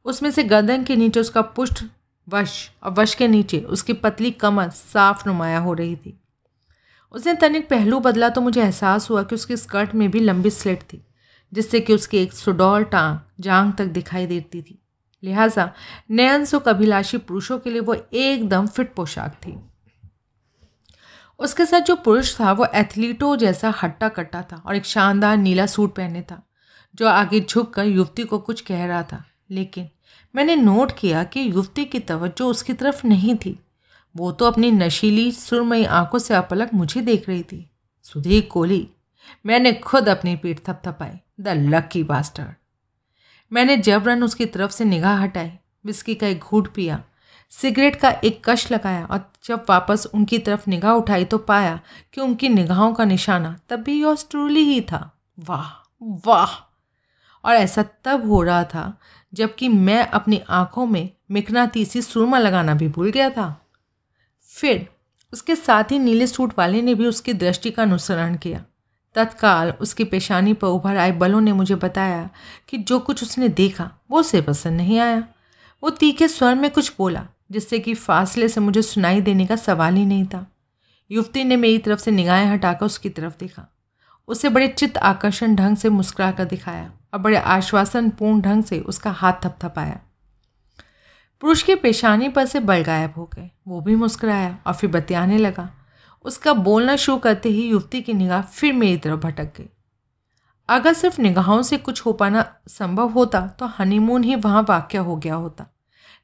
[0.10, 1.84] उसमें से गर्दन के नीचे उसका पुष्ट
[2.28, 6.20] वश और वश के नीचे उसकी पतली कमर साफ़ नुमाया हो रही थी।
[7.14, 10.82] उसने तनिक पहलू बदला तो मुझे एहसास हुआ कि उसकी स्कर्ट में भी लंबी स्लिट
[10.84, 11.02] थी,
[11.54, 14.78] जिससे कि उसकी एक सुडौल टांग जांग तक दिखाई देती थी।
[15.24, 15.70] लिहाजा
[16.12, 19.58] नयन सुख अभिलाषी पुरुषों के लिए वो एकदम फिट पोशाक थी।
[21.40, 25.66] उसके साथ जो पुरुष था वो एथलीटों जैसा हट्टा कट्टा था और एक शानदार नीला
[25.66, 26.42] सूट पहने था,
[26.96, 29.90] जो आगे झुक कर युवती को कुछ कह रहा था, लेकिन
[30.36, 33.60] मैंने नोट किया कि युवती की तवज्जो उसकी तरफ़ नहीं थी।
[34.18, 37.70] वो तो अपनी नशीली, सुरमई आँखों से अपलक मुझे देख रही थी।
[38.04, 38.90] सुधी कोली
[39.46, 42.56] मैंने खुद अपनी पीठ थपथपाई। The lucky bastard.
[43.54, 45.52] मैंने जबरन उसकी तरफ़ से निगाह हटाई,
[45.86, 47.04] विस्की का एक घूट पिया,
[47.50, 51.80] सिगरेट का एक कश लगाया और जब वापस उनकी तरफ़ निगाह उठाई तो पाया
[52.14, 55.92] कि उनकी निगाहों का निशाना तब भी योस ट्रूली ही था। वाह
[56.28, 56.66] वाह।
[57.46, 59.00] और ऐसा तब हो रहा था
[59.34, 63.70] जबकि मैं अपनी आँखों में मिकनातीसी सुरमा लगाना भी भूल गया था।
[64.42, 64.90] फिर
[65.34, 68.66] उसके साथ ही नीले सूट वाले ने भी उसकी दृष्टि का अनुसरण किया।
[69.16, 72.30] तत्काल उसकी पेशानी पर उभर आए बलों ने मुझे बताया
[72.70, 75.28] कि जो कुछ उसने देखा, वो उसे पसंद नहीं आया।
[75.84, 79.96] वो तीखे स्वर में कुछ बोला, जिससे कि फासले से मुझे सुनाई देने का सवाल
[79.96, 80.52] ही नहीं था।
[81.12, 83.76] युवती ने मेरी तरफ़ से निगाहें हटाकर उसकी तरफ़ देखा।
[84.28, 89.12] उसे बड़े चित्त आकर्षण ढंग से मुस्कुरा कर दिखाया। और बड़े आश्वासनपूर्ण ढंग से उसका
[89.12, 90.00] हाथ थपथपाया
[91.42, 95.38] पुरुष की पेशानी पर से बल गायब हो गए। वो भी मुस्कुराया और फिर बतियाने
[95.38, 95.70] लगा।
[96.26, 99.70] उसका बोलना शुरू करते ही युवती की निगाह फिर मेरी तरफ़ भटक गई।
[100.70, 105.16] अगर सिर्फ़ निगाहों से कुछ हो पाना संभव होता तो हनीमून ही वहाँ वाक्य हो
[105.16, 105.64] गया होता।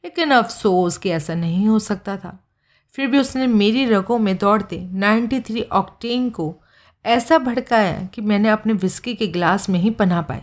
[0.06, 2.48] लेकिन अफसोस कि ऐसा नहीं हो सकता था।
[2.92, 6.56] फिर भी उसने मेरी रगों में दौड़ते 93 ऑक्टेन को
[7.06, 10.42] ऐसा भड़काया कि मैंने अपने विस्की के गिलास में ही पना पाई।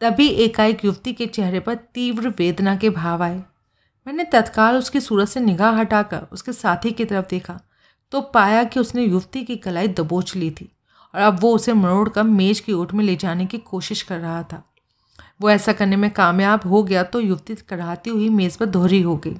[0.00, 3.38] तभी एकाएक युवती के चेहरे पर तीव्र वेदना के भाव आए।
[4.06, 7.58] मैंने तत्काल उसकी सूरत से निगाह हटाकर उसके साथी की तरफ़ देखा
[8.12, 10.70] तो पाया कि उसने युवती की कलाई दबोच ली थी
[11.14, 14.18] और अब वो उसे मरोड़ कर मेज की ओट में ले जाने की कोशिश कर
[14.18, 14.62] रहा था।
[15.40, 19.16] वो ऐसा करने में कामयाब हो गया तो युवती कराती हुई मेज़ पर दोहरी हो
[19.16, 19.34] गई।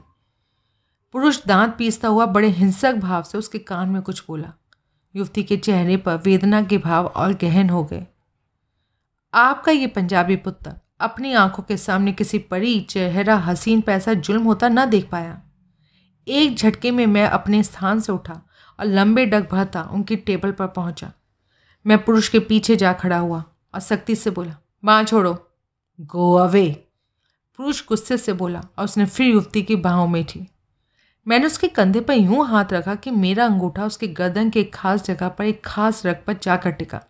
[1.15, 4.53] पुरुष दांत पीसता हुआ बड़े हिंसक भाव से उसके कान में कुछ बोला।
[5.15, 8.07] युवती के चेहरे पर वेदना के भाव और गहन हो गए।
[9.35, 14.69] आपका ये पंजाबी पुत्र अपनी आँखों के सामने किसी परी, चेहरा, हसीन पैसा, जुल्म होता
[14.69, 15.43] न देख पाया।
[16.27, 18.41] एक झटके में मैं अपने स्थान से उठा
[18.81, 21.13] और लंबे डग भरता उनकी टेबल पर पहुँचा।
[21.87, 25.53] मैं पुरुष के पीछे जा खड़ा हुआ और सख्ती से बोला बाँ छोड़ो।
[26.01, 26.71] गो अवे
[27.57, 30.47] पुरुष गुस्से से बोला और उसने फिर युवती की बाहों में थी
[31.27, 35.05] मैंने उसके कंधे पर यूँ हाथ रखा कि मेरा अंगूठा उसके गर्दन के एक खास
[35.05, 37.03] जगह पर एक खास रग पर जाकर टिका।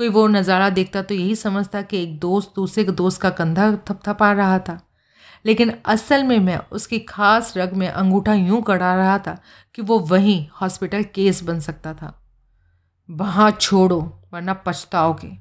[0.00, 3.70] कोई वो नज़ारा देखता तो यही समझता कि एक दोस्त दूसरे के दोस्त का कंधा
[3.88, 4.78] थपथपा रहा था।
[5.44, 9.36] लेकिन असल में मैं उसकी खास रग में अंगूठा यूँ कड़ा रहा था
[9.74, 12.24] कि वो वहीं हॉस्पिटल केस बन सकता था।
[13.08, 14.00] वहाँ छोड़ो,
[14.32, 15.36] वरना पछताओगे।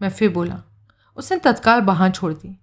[0.00, 0.62] मैं फिर बोला,
[1.16, 2.56] उसने तत्काल वहाँ छोड़ दी।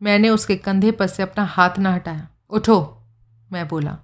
[0.00, 3.04] मैंने उसके कंधे पर से अपना हाथ ना हटाया। उठो।
[3.52, 3.98] मैं बोला,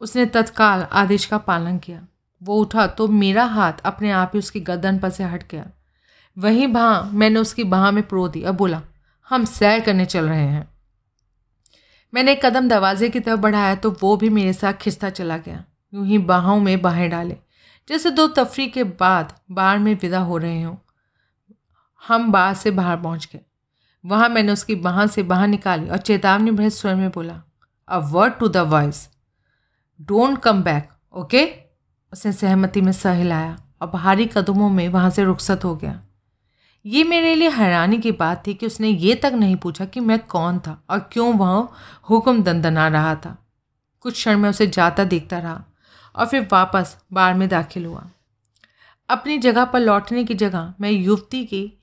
[0.00, 2.06] उसने तत्काल आदेश का पालन किया।
[2.42, 5.70] वो उठा तो मेरा हाथ अपने आप ही उसकी गर्दन पर से हट गया।
[6.36, 8.82] वहीं बाँ मैंने उसकी बाह में प्रो दी। और बोला,
[9.30, 10.68] हम सैर करने चल रहे हैं।
[12.12, 15.64] मैंने एक कदम दरवाजे की तरफ़ बढ़ाया तो वो भी मेरे साथ खिंचता चला गया।
[15.92, 17.36] यूँ ही बाहों में बाहें डाले।
[17.88, 20.74] जैसे दो तफरी के बाद बाढ़ में विदा हो रहे हों,
[22.02, 23.40] हम बार से बाहर पहुँच गए।
[24.04, 27.42] वहाँ मैंने उसकी बाह से बाहर निकाली और चेतावनी भरे स्वर में बोला
[27.88, 29.08] a word to the wise
[30.00, 31.44] don't come back okay
[32.12, 36.00] उसने सहमति में सह हिलाया। और भारी कदमों में वहाँ से रुखसत हो गया।
[36.86, 40.18] ये मेरे लिए हैरानी की बात थी कि उसने ये तक नहीं पूछा कि मैं
[40.18, 41.68] कौन था और क्यों वह
[42.10, 43.48] हुक्म दंदना रहा था।
[44.00, 45.64] कुछ क्षण में उसे जाता देखता रहा
[46.16, 48.10] और फिर वापस बार में दाखिल हुआ।
[49.08, 51.80] अपनी जगह पर लौटने की जगह मैं युवती की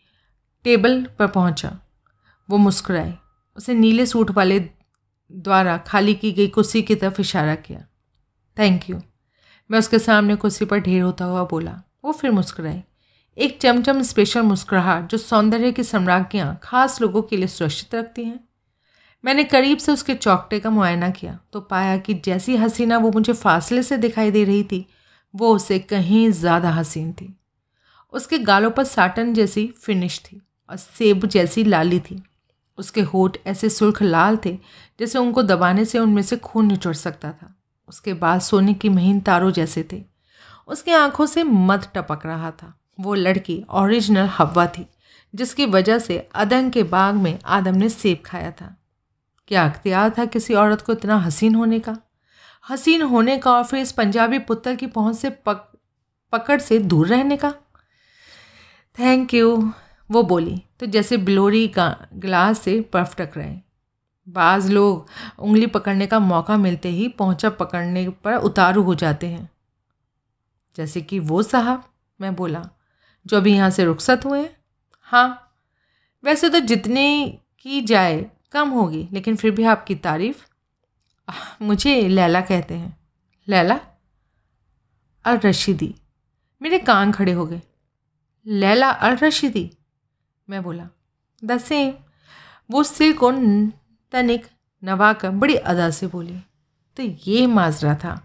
[0.64, 1.80] टेबल पर पहुँचा।
[2.50, 3.14] वो मुस्कुराई।
[3.56, 4.60] उसे नीले सूट वाले
[5.32, 7.80] द्वारा खाली की गई कुर्सी की तरफ़ इशारा किया।
[8.58, 9.02] थैंक यू
[9.72, 12.84] मैं उसके सामने कुर्सी पर ढेर होता हुआ बोला। वो फिर मुस्कुराई।
[13.38, 18.40] एक चमचम स्पेशल मुस्कुराहट जो सौंदर्य की सम्राज्ञियाँ खास लोगों के लिए सुरक्षित रखती हैं।
[19.24, 23.34] मैंने करीब से उसके चौकटे का मुआयना किया तो पाया कि जैसी हसीना वो मुझे
[23.34, 24.86] फासले से दिखाई दे रही थी,
[25.34, 27.34] वो उसे कहीं ज़्यादा हसीन थी।
[28.14, 32.22] उसके गालों पर साटन जैसी फिनिश थी और सेब जैसी लाली थी।
[32.78, 34.58] उसके होठ ऐसे सुर्ख लाल थे
[35.00, 37.54] जैसे उनको दबाने से उनमें से खून निचोड़ सकता था।
[37.90, 40.04] उसके बाद सोने की महीन तारों जैसे थे।
[40.68, 44.86] उसकी आँखों से मद टपक रहा था। वो लड़की ओरिजिनल हवा थी,
[45.34, 48.76] जिसकी वजह से अदंग के बाग में आदम ने सेब खाया था।
[49.48, 51.98] क्या अख्तियार था किसी औरत को इतना हसीन होने का?
[52.70, 55.72] हसीन होने का और फिर इस पंजाबी पुत्र की पहुँच से पक,
[56.34, 57.54] पकड़ से दूर रहने का?
[58.98, 59.72] थैंक यू
[60.12, 63.62] वो बोली तो जैसे बिलोरी का गिलास से बर्फ़ टकराए
[64.28, 65.08] बाज़ लोग
[65.40, 69.50] उंगली पकड़ने का मौका मिलते ही पहुँचा पकड़ने पर उतारू हो जाते हैं।
[70.78, 71.84] जैसे कि वो साहब,
[72.20, 72.70] मैं बोला
[73.28, 74.56] जो अभी यहाँ से रुखसत हुए हैं।
[75.02, 75.54] हाँ
[76.24, 80.46] वैसे तो जितनी की जाए कम होगी, लेकिन फिर भी आपकी तारीफ़
[81.62, 82.98] मुझे लैला कहते हैं।
[83.48, 83.80] लैला?
[85.26, 85.94] अल रशीदी
[86.62, 87.62] मेरे कान खड़े हो गए।
[88.46, 89.70] लैला अल रशीदी
[90.48, 90.88] मैं बोला,
[91.42, 91.94] द सेम।
[92.70, 93.32] वो सिर को
[94.14, 94.46] तनिक
[94.84, 96.40] नवाकर बड़ी अदा से बोली
[96.98, 98.22] तो ये माजरा था।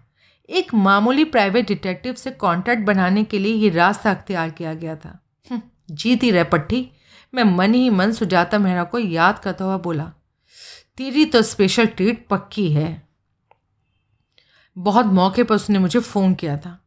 [0.53, 5.18] एक मामूली प्राइवेट डिटेक्टिव से कॉन्टैक्ट बनाने के लिए ये रास्ता अख्तियार किया गया था।
[5.50, 6.90] हम्म, जीती रह पट्टी।
[7.34, 10.12] मैं मन ही मन सुजाता मेहरा को याद करता हुआ बोला
[10.96, 13.09] तेरी तो स्पेशल ट्रीट पक्की है।
[14.78, 16.78] बहुत मौके पर उसने मुझे फ़ोन किया था।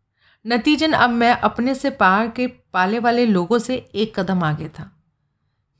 [0.47, 4.91] नतीजन अब मैं अपने से पार के पाले वाले लोगों से एक कदम आगे था।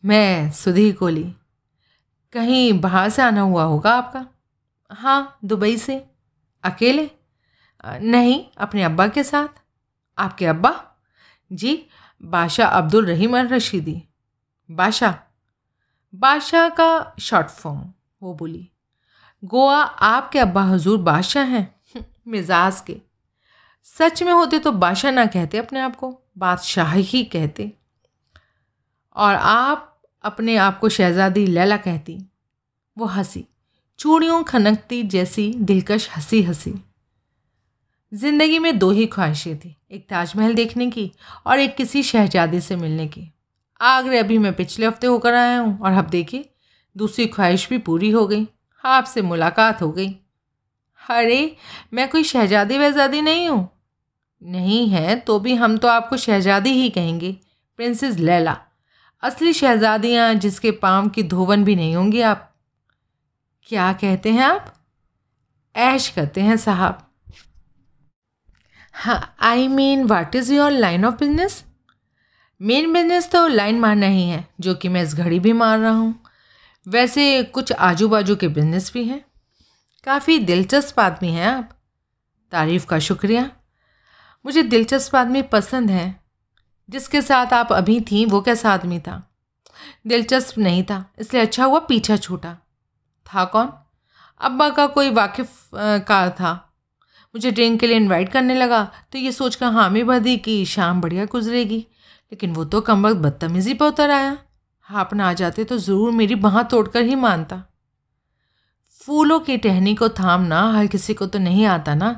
[0.06, 1.24] मैं सुधी कोली
[2.34, 4.26] कहीं बाहर से आना हुआ होगा आपका?
[4.92, 6.06] हाँ दुबई से।
[6.64, 7.10] अकेले?
[7.88, 9.62] नहीं, अपने अब्बा के साथ।
[10.18, 10.86] आपके अब्बा?
[11.52, 11.88] जी,
[12.22, 14.04] बादशाह अब्दुल रहीम अल रशीदी
[14.72, 15.16] बादशाह?
[16.16, 18.72] बादशाह का शॉर्ट फॉर्म, वो बोली।
[19.44, 21.76] गोवा आपके अब्बा हजूर बादशाह हैं?
[22.28, 23.02] मिजाज के।
[23.84, 27.74] सच में होते तो बादशाह ना कहते अपने आप को, बादशाह ही कहते।
[29.16, 32.26] और आप अपने आप को शहजादी लैला कहती।
[32.98, 33.48] वो हँसी।
[34.00, 36.84] चूड़ियों खनकती जैसी दिलकश हँसी हँसी
[38.16, 41.12] ज़िंदगी में दो ही ख्वाहिशें थी, एक ताजमहल देखने की
[41.46, 43.32] और एक किसी शहजादी से मिलने की।
[43.82, 46.50] आगरे अभी मैं पिछले हफ़्ते होकर आया हूँ और अब देखिए,
[46.96, 48.48] दूसरी ख्वाहिश भी पूरी हो गई,
[48.84, 50.10] आपसे मुलाकात हो गई।
[51.10, 51.56] अरे,
[51.94, 53.70] मैं कोई शहजादी वहजादी नहीं हूँ।
[54.42, 57.38] नहीं है तो भी हम तो आपको शहजादी ही कहेंगे,
[57.78, 58.58] प्रिंसेस लैला।
[59.24, 62.54] असली शहजादियाँ जिसके पाम की धोवन भी नहीं होंगी आप।
[63.64, 64.74] क्या कहते हैं आप?
[65.76, 67.05] ऐश करते हैं साहब।
[68.96, 71.64] I mean what is your line of business
[72.62, 75.92] main business तो लाइन मारना ही है, जो कि मैं इस घड़ी भी मार रहा
[75.92, 76.24] हूँ।
[76.88, 79.26] वैसे कुछ आजू बाजू के बिज़नेस भी हैं।
[80.04, 81.70] काफ़ी दिलचस्प आदमी हैं आप।
[82.52, 83.50] तारीफ़ का शुक्रिया।
[84.46, 86.24] मुझे दिलचस्प आदमी पसंद है।
[86.90, 89.22] जिसके साथ आप अभी थी, वो कैसा आदमी था?
[90.08, 92.58] दिलचस्प नहीं था, इसलिए अच्छा हुआ पीछा छूटा।
[93.28, 93.70] था कौन?
[94.42, 96.65] अब्बा का कोई वाकिफ कार था।
[97.36, 101.02] मुझे ड्रिंक के लिए इनवाइट करने लगा तो ये सोचकर हामी भर दी कि शाम
[101.02, 101.78] बढ़िया गुजरेगी।
[102.32, 104.38] लेकिन वो तो कम वक्त बदतमीज़ी पर उतर आया।
[104.88, 107.62] आप ना आ जाते तो ज़रूर मेरी बाह तोड़कर ही मानता।
[109.02, 112.10] फूलों की टहनी को थामना हर किसी को तो नहीं आता ना।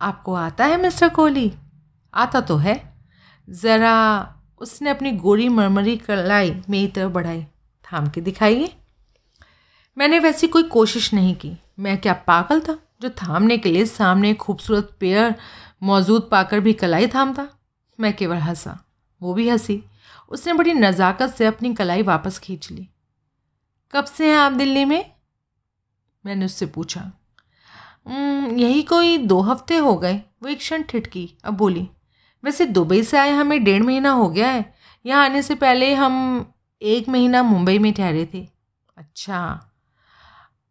[0.00, 1.52] आपको आता है, मिस्टर कोहली?
[2.14, 2.76] आता तो है।
[3.48, 7.42] ज़रा उसने अपनी गोरी मरमरी कलाई मेरी तरफ़ बढ़ाई।
[7.84, 8.72] थाम के दिखाइए।
[9.96, 12.78] मैंने वैसी कोई कोशिश नहीं की। मैं क्या पागल था?
[13.00, 15.34] जो थामने के लिए सामने खूबसूरत पेयर
[15.82, 17.46] मौजूद पाकर भी कलाई थामता।
[17.98, 18.78] मैं केवल हंसा,
[19.20, 19.82] वो भी हँसी।
[20.30, 22.88] उसने बड़ी नज़ाकत से अपनी कलाई वापस खींच ली।
[23.92, 25.10] कब से हैं आप दिल्ली में?
[26.24, 27.00] मैंने उससे पूछा।
[28.08, 31.88] यही कोई दो हफ़्ते हो गए। वो एक क्षण ठिठकी अब बोली,
[32.44, 34.64] वैसे दुबई से आए हमें डेढ़ महीना हो गया है।
[35.04, 38.46] यहाँ आने से पहले हम एक महीना मुंबई में ठहरे थे।
[38.96, 39.69] अच्छा।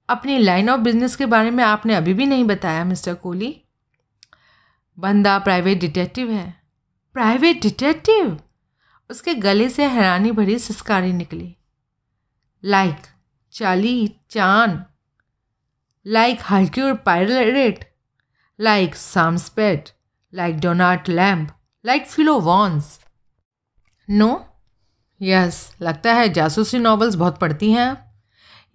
[0.10, 3.62] अपनी लाइन ऑफ़ बिज़नेस के बारे में आपने अभी भी नहीं बताया मिस्टर कोहली।
[5.00, 6.62] बंदा प्राइवेट डिटेक्टिव है।
[7.14, 8.40] प्राइवेट डिटेक्टिव
[9.10, 11.56] उसके गले से हैरानी भरी सिस्कारी निकली।
[12.66, 12.96] Like
[13.52, 14.86] Charlie Chan.
[16.08, 17.84] Like Hercule Pirate,
[18.62, 19.88] like Sam Spade,
[20.36, 21.48] like Donald Lamb,
[21.88, 22.86] like Philo Vance.
[24.10, 24.46] No
[25.22, 28.09] yes लगता है जासूसी नॉवेल्स बहुत पढ़ती हैं। आप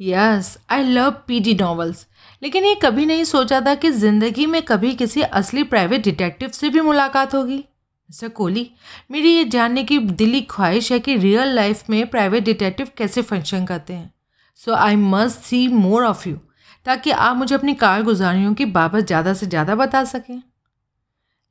[0.00, 2.06] yes I love PD novels
[2.42, 6.68] लेकिन ये कभी नहीं सोचा था कि ज़िंदगी में कभी किसी असली प्राइवेट डिटेक्टिव से
[6.68, 8.70] भी मुलाकात होगी। मिस्टर कोहली,
[9.10, 13.64] मेरी ये जानने की दिली ख्वाहिश है कि रियल लाइफ में प्राइवेट डिटेक्टिव कैसे फ़ंक्शन
[13.66, 14.12] करते हैं।
[14.60, 16.36] So I must see more of you
[16.86, 20.42] ताकि आप मुझे अपनी कारगुजारियों की बाबत ज़्यादा से ज़्यादा बता सकें।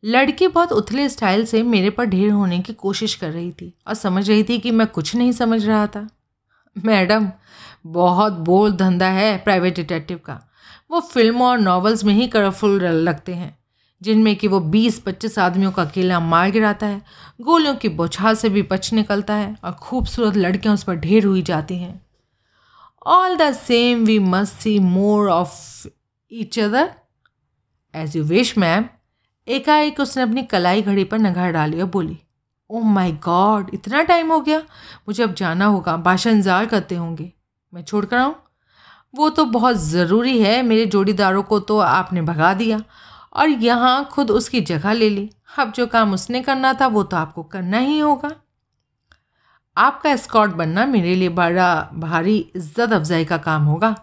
[0.04, 3.94] लड़की बहुत उथले स्टाइल से मेरे पर ढेर होने की कोशिश कर रही थी और
[3.96, 6.08] समझ रही थी कि मैं कुछ नहीं समझ रहा था।
[6.76, 7.30] मैडम
[7.86, 10.40] बहुत बोल धंधा है प्राइवेट डिटेक्टिव का।
[10.92, 13.58] वो फ़िल्मों और नॉवेल्स में ही कलरफुल लगते हैं,
[14.02, 17.02] जिनमें कि वो बीस पच्चीस आदमियों का अकेला मार गिराता है,
[17.42, 21.42] गोलियों की बौछार से भी पच निकलता है और खूबसूरत लड़कियाँ उस पर ढेर हुई
[21.44, 22.02] जाती हैं।
[23.06, 25.88] All the same we must see more of
[26.32, 26.90] each other
[27.94, 28.86] as you wish ma'am
[29.48, 32.18] एकाएक उसने अपनी कलाई घड़ी पर नगार डाली और बोली
[32.70, 34.60] ओ माई गॉड इतना टाइम हो गया।
[35.08, 37.32] मुझे अब जाना होगा। बादशाह इंतज़ार करते होंगे।
[37.74, 38.36] मैं छोड़ कर आऊँ?
[39.16, 42.82] वो तो बहुत ज़रूरी है, मेरे जोड़ीदारों को तो आपने भगा दिया।
[43.34, 47.18] और यहाँ खुद उसकी जगह ले ली। अब जो काम उसने करना था, वो तो
[47.18, 48.32] आपको करना ही होगा।
[49.78, 53.96] आपका स्कॉट बनना मेरे लिए बड़ा भारी, इज़्ज़त अफजाई का काम होगा।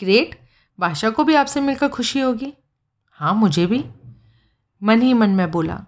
[0.00, 0.38] ग्रेट
[0.78, 2.52] बादशाह को भी आपसे मिलकर खुशी होगी।
[3.10, 3.84] हाँ मुझे भी।
[4.82, 5.78] मन ही मन में बोला।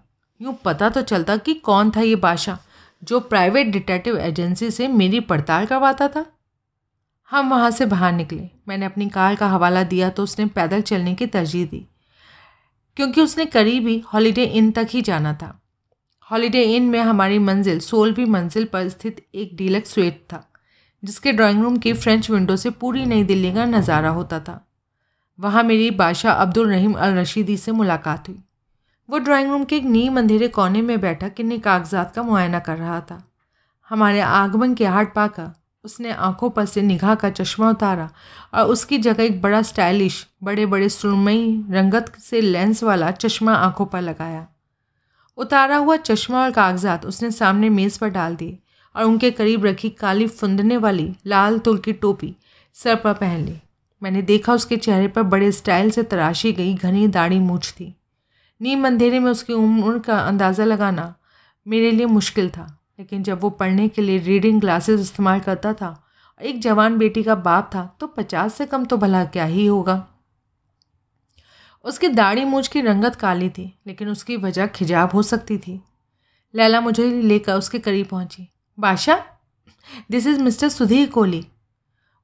[0.41, 2.57] यूँ पता तो चलता कि कौन था ये बादशाह,
[3.03, 6.25] जो प्राइवेट डिटेक्टिव एजेंसी से मेरी पड़ताल करवाता था।
[7.31, 11.13] हम वहाँ से बाहर निकले। मैंने अपनी कार का हवाला दिया तो उसने पैदल चलने
[11.15, 11.85] की तरजीह दी,
[12.97, 15.59] क्योंकि उसने करीब हॉलीडे इन तक ही जाना था।
[16.27, 20.43] हॉलीडे इन में हमारी मंजिल, सोलहवीं मंजिल पर स्थित एक डीलक्स स्वेट था,
[21.03, 24.61] जिसके ड्राइंग रूम की फ्रेंच विंडो से पूरी नई दिल्ली का नज़ारा होता था।
[25.39, 28.41] वहाँ मेरी बादशाह अब्दुल रहीम अल रशीदी से मुलाकात हुई।
[29.09, 32.77] वो ड्राइंग रूम के एक नीम अंधेरे कोने में बैठा किन्नी कागजात का मुआयना कर
[32.77, 33.21] रहा था।
[33.89, 35.51] हमारे आगमन के हाट पाकर
[35.85, 38.09] उसने आँखों पर से निगाह का चश्मा उतारा
[38.53, 43.85] और उसकी जगह एक बड़ा स्टाइलिश बड़े बड़े सुरमई रंगत से लेंस वाला चश्मा आँखों
[43.85, 44.45] पर लगाया।
[45.37, 48.57] उतारा हुआ चश्मा और कागजात उसने सामने मेज़ पर डाल दिए
[48.95, 52.35] और उनके करीब रखी काली फुंदने वाली लाल तुल की टोपी
[52.75, 53.59] सर पर पहन ली।
[54.01, 57.93] मैंने देखा उसके चेहरे पर बड़े स्टाइल से तराशी गई, घनी दाढ़ी मूछ थी।
[58.61, 61.13] नीम अंधेरे में उसकी उम्र का अंदाज़ा लगाना
[61.65, 62.67] मेरे लिए मुश्किल था।
[62.99, 66.03] लेकिन जब वो पढ़ने के लिए रीडिंग ग्लासेस इस्तेमाल करता था,
[66.41, 70.07] एक जवान बेटी का बाप था तो पचास से कम तो भला क्या ही होगा।
[71.83, 75.81] उसकी दाढ़ी मूछ की रंगत काली थी, लेकिन उसकी वजह खिजाब हो सकती थी।
[76.55, 78.47] लैला मुझे लेकर उसके करीब पहुँची।
[78.79, 79.17] Badshah
[80.11, 81.47] this is mister Sudhir Kohli.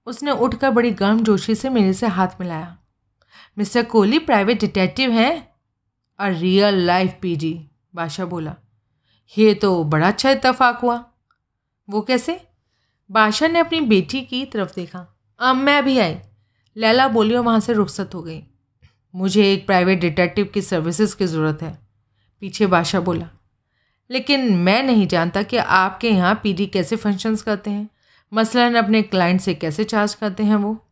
[0.06, 2.78] उसने उठकर बड़ी गर्म जोशी से मेरे से हाथ मिलाया।
[3.58, 5.52] मिस्टर कोहली प्राइवेट डिटेक्टिव हैं?
[6.20, 8.56] और रियल लाइफ पीजी बादशाह बोला।
[9.38, 11.06] ये तो बड़ा अच्छा इतफाक हुआ।
[11.90, 12.48] वो कैसे?
[13.12, 16.18] बादशाह ने अपनी बेटी की तरफ़ देखा। अब मैं भी आई।
[16.78, 18.44] लैला बोली और वहाँ से रुखसत हो गई।
[19.16, 21.80] मुझे एक प्राइवेट डिटेक्टिव की सर्विसेज़ की ज़रूरत है।
[22.40, 23.30] पीछे बादशाह बोला।
[24.12, 27.90] लेकिन मैं नहीं जानता कि आपके यहाँ पीडी कैसे फ़ंक्शंस करते हैं।
[28.34, 30.86] मसलन अपने क्लाइंट से कैसे चार्ज करते हैं वो?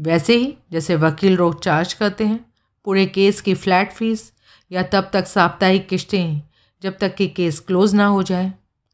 [0.00, 2.52] वैसे ही, जैसे वकील लोग चार्ज करते हैं,
[2.84, 4.32] पूरे केस की फ्लैट फ़ीस
[4.72, 6.42] या तब तक साप्ताहिक किश्तें
[6.84, 8.52] जब तक कि केस क्लोज ना हो जाए।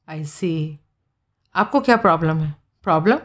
[0.08, 0.78] आई सी
[1.54, 2.54] आपको क्या प्रॉब्लम है?
[2.82, 3.18] प्रॉब्लम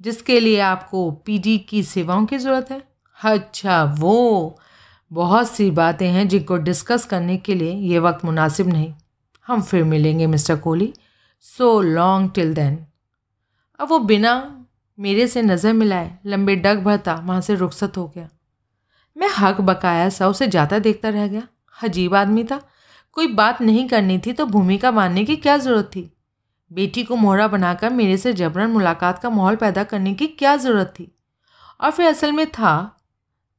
[0.00, 2.82] जिसके लिए आपको पीडी की सेवाओं की ज़रूरत है?
[3.18, 4.58] अच्छा वो
[5.10, 8.92] बहुत सी बातें हैं जिनको डिस्कस करने के लिए ये वक्त मुनासिब नहीं।
[9.46, 10.92] हम फिर मिलेंगे, mister Kohli.
[11.40, 12.78] So long till then
[13.80, 14.34] अब वो बिना
[14.98, 18.28] मेरे से नज़र मिलाए, लंबे डग भरता, वहाँ से रुखसत हो गया।
[19.16, 21.48] मैं हक बकाया सा उसे जाता देखता रह गया।
[21.82, 22.60] अजीब आदमी था।
[23.16, 26.10] कोई बात नहीं करनी थी तो भूमिका मानने की क्या ज़रूरत थी?
[26.70, 30.94] बेटी को मोहरा बनाकर मेरे से जबरन मुलाकात का माहौल पैदा करने की क्या ज़रूरत
[30.98, 31.10] थी?
[31.80, 32.74] और फिर असल में था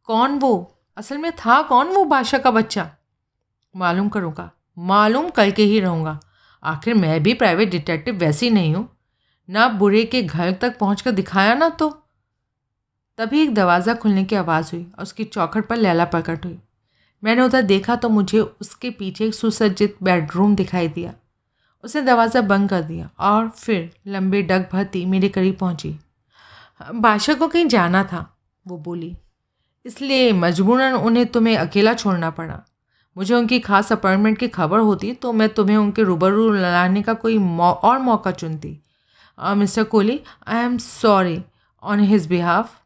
[0.08, 0.70] कौन वो?
[0.98, 2.90] असल में था कौन वो बादशाह का बच्चा?
[3.76, 6.20] मालूम करूँगा, मालूम कल करके ही रहूँगा।
[6.64, 8.88] आखिर मैं भी प्राइवेट डिटेक्टिव वैसी नहीं हूँ।
[9.50, 11.90] ना बुरे के घर तक पहुँच कर दिखाया ना तो।
[13.20, 16.60] तभी एक दरवाज़ा खुलने की आवाज़ हुई और उसकी चौखट पर लैला प्रकट हुई।
[17.24, 21.14] मैंने उधर देखा तो मुझे उसके पीछे एक सुसज्जित बेडरूम दिखाई दिया।
[21.84, 25.96] उसने दरवाज़ा बंद कर दिया और फिर लंबे डग भरती मेरे करीब पहुँची।
[26.82, 28.26] बादशाह को कहीं जाना था
[28.66, 29.16] वो बोली।
[29.86, 32.62] इसलिए मजबूरन उन्हें तुम्हें अकेला छोड़ना पड़ा।
[33.16, 37.38] मुझे उनकी खास अपॉइंटमेंट की खबर होती तो मैं तुम्हें उनके रूबरू लाने का कोई
[37.38, 38.80] मौ, और मौका चुनती।
[39.38, 41.42] Mister Kohli I am sorry
[41.84, 42.80] on his behalf.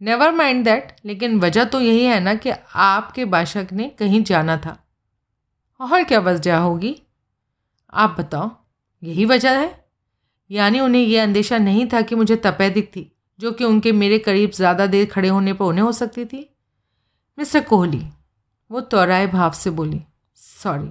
[0.00, 4.56] Never mind that लेकिन वजह तो यही है ना कि आपके बादशाह ने कहीं जाना
[4.56, 4.76] था।
[5.80, 6.96] और क्या वजह होगी?
[7.92, 8.50] आप बताओ,
[9.02, 9.84] यही वजह है?
[10.50, 14.50] यानी उन्हें यह अंदेशा नहीं था कि मुझे तपेदिक थी, जो कि उनके मेरे करीब
[14.50, 16.48] ज़्यादा देर खड़े होने पर उन्हें हो सकती थी?
[17.38, 18.02] मिस्टर कोहली,
[18.70, 20.00] वो तोराए भाव से बोली,
[20.38, 20.90] सॉरी।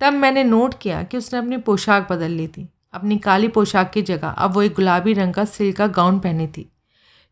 [0.00, 4.02] तब मैंने नोट किया कि उसने अपनी पोशाक बदल ली थी। अपनी काली पोशाक की
[4.02, 6.70] जगह अब वो एक गुलाबी रंग का सिल्क का गाउन पहनी थी।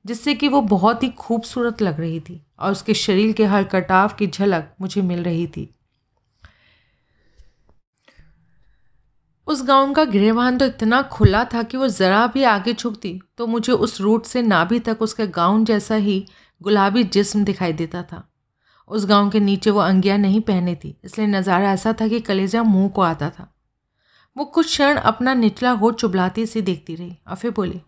[0.06, 4.12] जिससे कि वो बहुत ही खूबसूरत लग रही थी और उसके शरीर के हर कटाव
[4.18, 5.68] की झलक मुझे मिल रही थी।
[9.46, 13.46] उस गाउन का गृहवान तो इतना खुला था कि वो ज़रा भी आगे झुकती तो
[13.46, 16.24] मुझे उस रूट से नाभि तक उसके गाउन जैसा ही
[16.60, 18.22] गुलाबी जिस्म दिखाई देता था।
[18.90, 22.62] उस गाउन के नीचे वो अंगिया नहीं पहने थी इसलिए नज़ारा ऐसा था कि कलेजा
[22.62, 23.52] मुँह को आता था।
[24.36, 27.80] वो कुछ क्षण अपना निचला होठ चुबलाती सी देखती रही और फिर बोली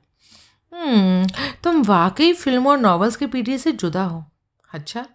[1.63, 4.25] तुम वाकई फ़िल्मों और नॉवेल्स की पीढ़ी से जुदा हो।
[4.71, 5.07] अच्छा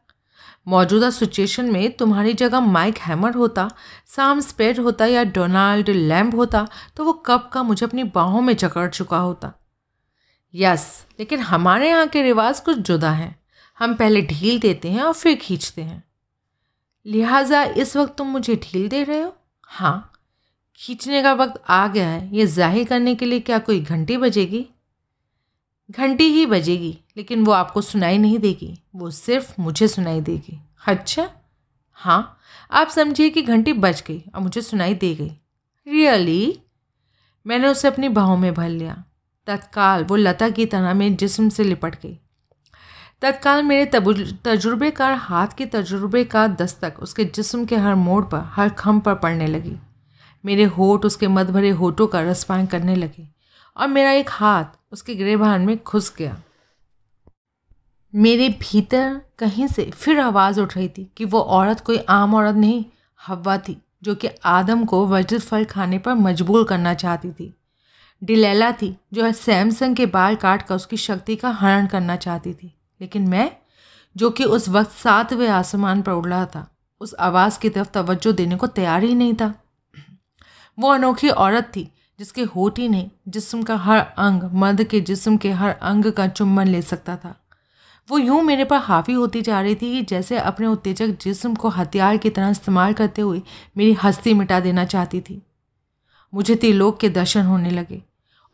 [0.67, 3.69] मौजूदा सिचुएशन में तुम्हारी जगह माइक हैमर होता,
[4.07, 8.55] साम स्पेड होता या डोनाल्ड लैम्ब होता तो वो कब का मुझे अपनी बाहों में
[8.55, 9.51] जकड़ चुका होता।
[10.53, 13.35] यस, लेकिन हमारे यहाँ के रिवाज कुछ जुदा हैं।
[13.77, 16.03] हम पहले ढील देते हैं और फिर खींचते हैं।
[17.05, 19.33] लिहाजा इस वक्त तुम मुझे ढील दे रहे हो?
[19.63, 20.11] हाँ
[20.79, 24.65] खींचने का वक्त आ गया है। ये ज़ाहिर करने के लिए क्या कोई घंटी बजेगी?
[25.97, 31.29] घंटी ही बजेगी, लेकिन वो आपको सुनाई नहीं देगी। वो सिर्फ़ मुझे सुनाई देगी। अच्छा?
[31.93, 32.37] हाँ।
[32.71, 35.31] आप समझिए कि घंटी बज गई और मुझे सुनाई दे गई।
[35.87, 36.59] रियली
[37.47, 39.03] मैंने उसे अपनी बाहों में भर लिया।
[39.47, 42.19] तत्काल, वो लता की तरह में जिस्म से लिपट गई।
[43.21, 43.91] तत्काल मेरे
[44.45, 49.15] तजुर्बेकार हाथ के तजुर्बे का दस्तक उसके जिस्म के हर मोड़ पर, हर खम पर
[49.15, 49.75] पड़ने लगी।
[50.45, 53.32] मेरे होठ उसके मत भरे होठों का रसपान करने लगे।
[53.77, 56.37] और मेरा एक हाथ उसके गिरेबान में घुस गया।
[58.15, 62.55] मेरे भीतर कहीं से फिर आवाज़ उठ रही थी कि वो औरत कोई आम औरत
[62.55, 62.85] नहीं,
[63.27, 67.53] हवा थी, जो कि आदम को वजद फल खाने पर मजबूर करना चाहती थी।
[68.23, 72.77] डिलेला थी, जो सैमसंग के बाल काट कर उसकी शक्ति का हरण करना चाहती थी।
[73.01, 73.51] लेकिन मैं,
[74.17, 78.31] जो कि उस वक्त सातवें आसमान पर उड़ रहा था, उस आवाज़ की तरफ़ तवज्जो
[78.31, 79.63] देने को तैयार ही नहीं था।
[80.79, 85.37] वो अनोखी औरत थी जिसके होठ ही नहीं, जिस्म का हर अंग मर्द के जिस्म
[85.37, 87.35] के हर अंग का चुम्बन ले सकता था।
[88.09, 91.69] वो यूँ मेरे पर हावी होती जा रही थी कि जैसे अपने उत्तेजक जिस्म को
[91.69, 93.41] हथियार की तरह इस्तेमाल करते हुए
[93.77, 95.41] मेरी हस्ती मिटा देना चाहती थी।
[96.33, 98.01] मुझे त्रिलोक के दर्शन होने लगे।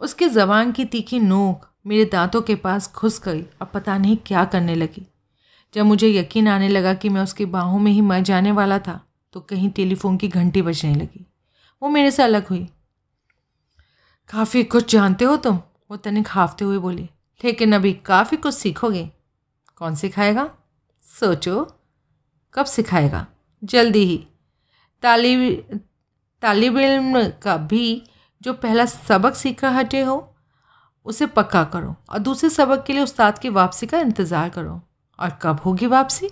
[0.01, 4.45] उसकी जबान की तीखी नोक मेरे दांतों के पास घुस गई और पता नहीं क्या
[4.45, 5.05] करने लगी।
[5.73, 8.99] जब मुझे यकीन आने लगा कि मैं उसकी बाहों में ही मर जाने वाला था
[9.33, 11.25] तो कहीं टेलीफोन की घंटी बजने लगी।
[11.81, 12.67] वो मेरे से अलग हुई।
[14.29, 15.55] काफ़ी कुछ जानते हो तुम,
[15.91, 17.09] वो तनिक हाफते हुए बोली।
[17.41, 19.09] लेकिन अभी काफ़ी कुछ सीखोगे।
[19.75, 20.49] कौन सिखाएगा?
[21.05, 21.63] सोचो।
[22.53, 23.25] कब सिखाएगा?
[23.63, 24.17] जल्दी ही।
[25.03, 25.79] तालिब
[26.43, 26.75] तालिब
[27.43, 28.03] का भी
[28.41, 30.35] जो पहला सबक सीखा हटे हो,
[31.05, 34.81] उसे पक्का करो और दूसरे सबक के लिए उस्ताद की वापसी का इंतज़ार करो।
[35.19, 36.29] और कब होगी वापसी?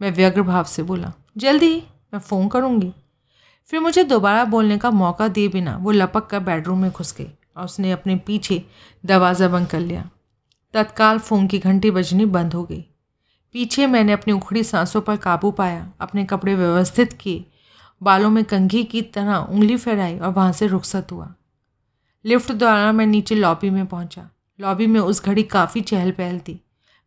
[0.00, 1.82] मैं व्यग्र भाव से बोला, जल्दी ही,
[2.14, 2.92] मैं फ़ोन करूँगी।
[3.70, 7.28] फिर मुझे दोबारा बोलने का मौका दिए बिना वो लपक कर बेडरूम में घुस गई
[7.56, 8.62] और उसने अपने पीछे
[9.04, 10.08] दरवाज़ा बंद कर लिया।
[10.74, 12.84] तत्काल फ़ोन की घंटी बजनी बंद हो गई।
[13.54, 17.44] पीछे मैंने अपनी उखड़ी सांसों पर काबू पाया, अपने कपड़े व्यवस्थित किए,
[18.02, 21.34] बालों में कंघी की तरह उंगली फहराई और वहाँ से रुखसत हुआ।
[22.24, 24.28] लिफ्ट द्वारा मैं नीचे लॉबी में पहुँचा।
[24.60, 26.60] लॉबी में उस घड़ी काफ़ी चहल पहल थी।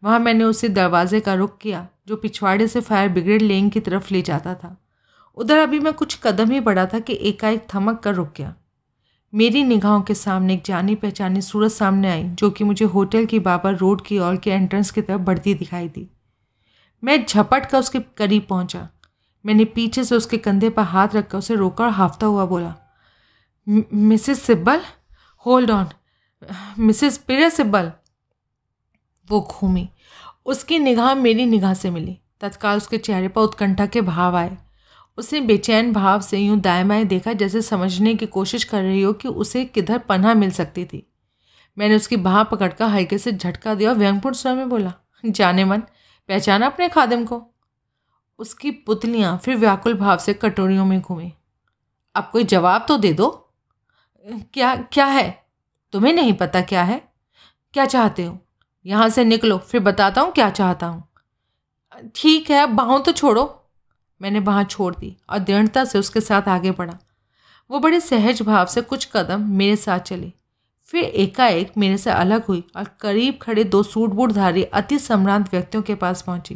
[0.04, 4.14] वहाँ मैंने उसे दरवाजे का रुख किया, जो पिछवाड़े से फायर ब्रिगेड लेन की तरफ़
[4.14, 4.76] ले जाता था।
[5.38, 8.56] उधर अभी मैं कुछ कदम ही बढ़ा था कि एकाएक थमक कर रुक गया।
[9.34, 13.40] मेरी निगाहों के सामने एक जानी पहचानी सूरत सामने आई, जो कि मुझे होटल की
[13.40, 16.10] बाबर रोड की ओर के एंट्रेंस की तरफ़ बढ़ती दिखाई दी।
[17.04, 18.90] मैं झपट कर उसके करीब पहुँचा।
[19.46, 22.76] मैंने पीछे से उसके कंधे पर हाथ रखकर उसे रोका और हाफता हुआ बोला
[23.94, 24.82] Mrs Sibbal,
[25.46, 25.88] hold on.
[26.80, 27.92] Mrs Priya Sibbal.
[29.30, 29.90] वो घूमी।
[30.46, 34.58] उसकी निगाह मेरी निगाह से मिली। तत्काल उसके चेहरे पर उत्कंठा के भाव आए।
[35.18, 39.14] उसने बेचैन भाव से यूँ दाएँ बाएँ देखा जैसे समझने की कोशिश कर रही हो
[39.14, 41.08] कि उसे किधर पनाह मिल सकती थी।
[41.78, 44.94] मैंने उसकी बाह पकड़कर हल्के से झटका दिया और व्यंगपूर्ण स्वर में बोला,
[45.26, 45.80] जाने मन,
[46.30, 47.44] पहचाना अपने खादिम को?
[48.40, 51.34] उसकी पुतलियाँ फिर व्याकुल भाव से कटोरियों में घूमी।
[52.16, 53.30] अब कोई जवाब तो दे दो।
[54.54, 55.46] क्या क्या है?
[55.92, 57.14] तुम्हें नहीं पता क्या है?
[57.74, 58.40] क्या चाहते हो?
[58.86, 61.04] यहाँ से निकलो, फिर बताता हूँ क्या चाहता हूँ।
[62.16, 63.67] ठीक है बाहों तो छोड़ो।
[64.22, 66.98] मैंने वहाँ छोड़ दी और दृढ़ता से उसके साथ आगे बढ़ा।
[67.70, 70.32] वो बड़े सहज भाव से कुछ कदम मेरे साथ चले।
[70.90, 75.84] फिर एकाएक मेरे से अलग हुई और करीब खड़े दो सूट बूटधारी अति सम्रांत व्यक्तियों
[75.84, 76.56] के पास पहुँची।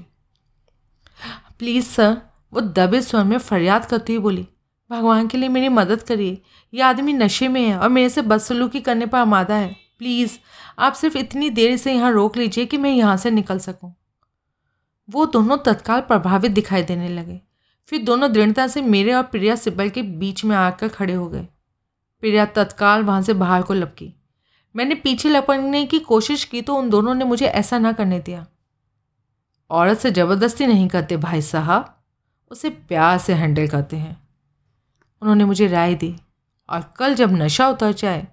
[1.60, 2.18] प्लीज़ सर,
[2.54, 4.48] वो दबे स्वर में फरियाद करती हुई बोली,
[4.90, 6.42] भगवान के लिए मेरी मदद करिए।
[6.74, 10.38] यह आदमी नशे में है और मेरे से बदसलूकी करने पर आमादा है। प्लीज़,
[10.80, 13.94] आप सिर्फ़ इतनी देर से यहाँ रोक लीजिए कि मैं यहाँ से निकल सकूँ।
[15.10, 17.40] वो दोनों तत्काल प्रभावित दिखाई देने लगे।
[17.92, 21.48] फिर दोनों दृढ़ता से मेरे और प्रिया सिब्बल के बीच में आकर खड़े हो गए।
[22.24, 24.14] प्रिया तत्काल वहाँ से बाहर को लपकी।
[24.76, 28.46] मैंने पीछे लपकने की कोशिश की तो उन दोनों ने मुझे ऐसा ना करने दिया।
[29.70, 31.94] औरत से ज़बरदस्ती नहीं करते भाई साहब,
[32.52, 34.18] उसे प्यार से हैंडल करते हैं।
[35.22, 36.16] उन्होंने मुझे राय दी
[36.70, 38.28] और कल जब नशा उतर जाए,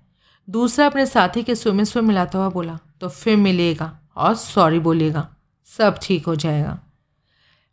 [0.49, 5.29] दूसरा अपने साथी के में सुर मिलाता हुआ बोला तो फिर मिलेगा और सॉरी बोलेगा,
[5.69, 6.79] सब ठीक हो जाएगा।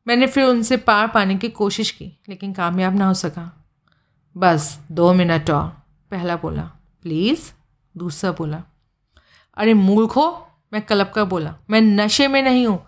[0.07, 3.65] मैंने फिर उनसे पार पाने की कोशिश की, लेकिन कामयाब ना हो सका।
[4.37, 5.67] बस, दो मिनट और।
[6.11, 6.63] पहला बोला,
[7.03, 7.51] प्लीज़।
[7.97, 8.63] दूसरा बोला,
[9.57, 12.85] अरे मूर्खो, मैं कलप कर बोला, मैं नशे में नहीं हूँ।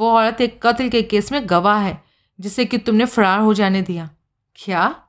[0.00, 2.04] वो औरत एक कत्ल के केस में गवाह है,
[2.40, 4.10] जिसे कि तुमने फरार हो जाने दिया।
[4.56, 5.02] क्या?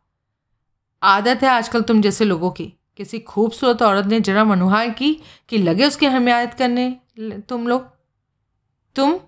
[1.03, 5.57] आदत है आजकल तुम जैसे लोगों की। किसी खूबसूरत औरत ने जरा मनुहार की कि
[5.57, 7.88] लगे उसकी हमायत करने तुम लोग?
[8.95, 9.20] तुम?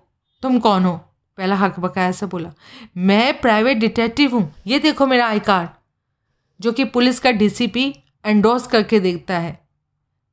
[0.42, 1.13] तुम कौन हो?
[1.38, 2.52] पहला हक बकाया से बोला,
[2.96, 5.68] मैं प्राइवेट डिटेक्टिव हूँ। ये देखो मेरा आई कार्ड
[6.60, 9.58] जो कि पुलिस का डीसीपी एंडोर्स करके देखता है।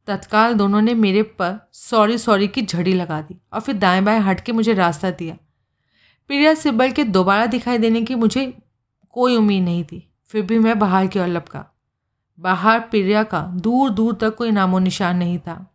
[0.07, 4.19] तत्काल दोनों ने मेरे पर सॉरी सॉरी की झड़ी लगा दी और फिर दाएँ बाएँ
[4.19, 5.35] हट के मुझे रास्ता दिया।
[6.29, 8.45] प्रिया सिब्बल के दोबारा दिखाई देने की मुझे
[9.13, 11.65] कोई उम्मीद नहीं थी। फिर भी मैं बाहर की ओर लपका।
[12.39, 15.65] बाहर प्रिया का दूर दूर तक कोई नामो निशान नहीं था।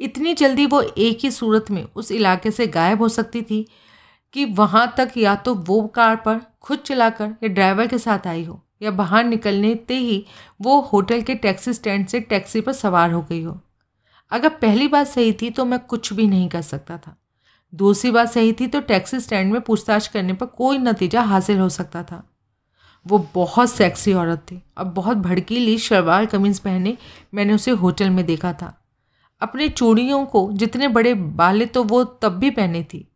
[0.00, 3.66] इतनी जल्दी वो एक ही सूरत में उस इलाके से गायब हो सकती थी
[4.34, 8.44] कि वहाँ तक या तो वो कार पर खुद चलाकर या ड्राइवर के साथ आई
[8.44, 10.24] हो, या बाहर निकलने ते ही
[10.60, 13.60] वो होटल के टैक्सी स्टैंड से टैक्सी पर सवार हो गई हो।
[14.32, 17.16] अगर पहली बात सही थी तो मैं कुछ भी नहीं कर सकता था।
[17.72, 21.68] दूसरी बात सही थी तो टैक्सी स्टैंड में पूछताछ करने पर कोई नतीजा हासिल हो
[21.68, 22.22] सकता था।
[23.06, 26.96] वो बहुत सेक्सी औरत थी और बहुत भड़कीली शलवार कमीज पहने
[27.34, 28.72] मैंने उसे होटल में देखा था।
[29.40, 33.06] अपने चूड़ियों को जितने बड़े बाले तो वो तब भी पहने थी।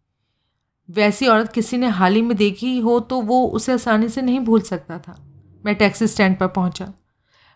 [0.91, 4.41] वैसी औरत किसी ने हाल ही में देखी हो तो वो उसे आसानी से नहीं
[4.41, 5.17] भूल सकता था।
[5.65, 6.93] मैं टैक्सी स्टैंड पर पहुँचा।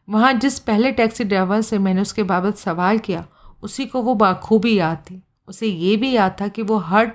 [0.08, 3.24] वहाँ जिस पहले टैक्सी ड्राइवर से मैंने उसके बाबत सवाल किया,
[3.62, 7.06] उसी को वो बाखूबी याद थी। उसे ये भी याद था कि वो हर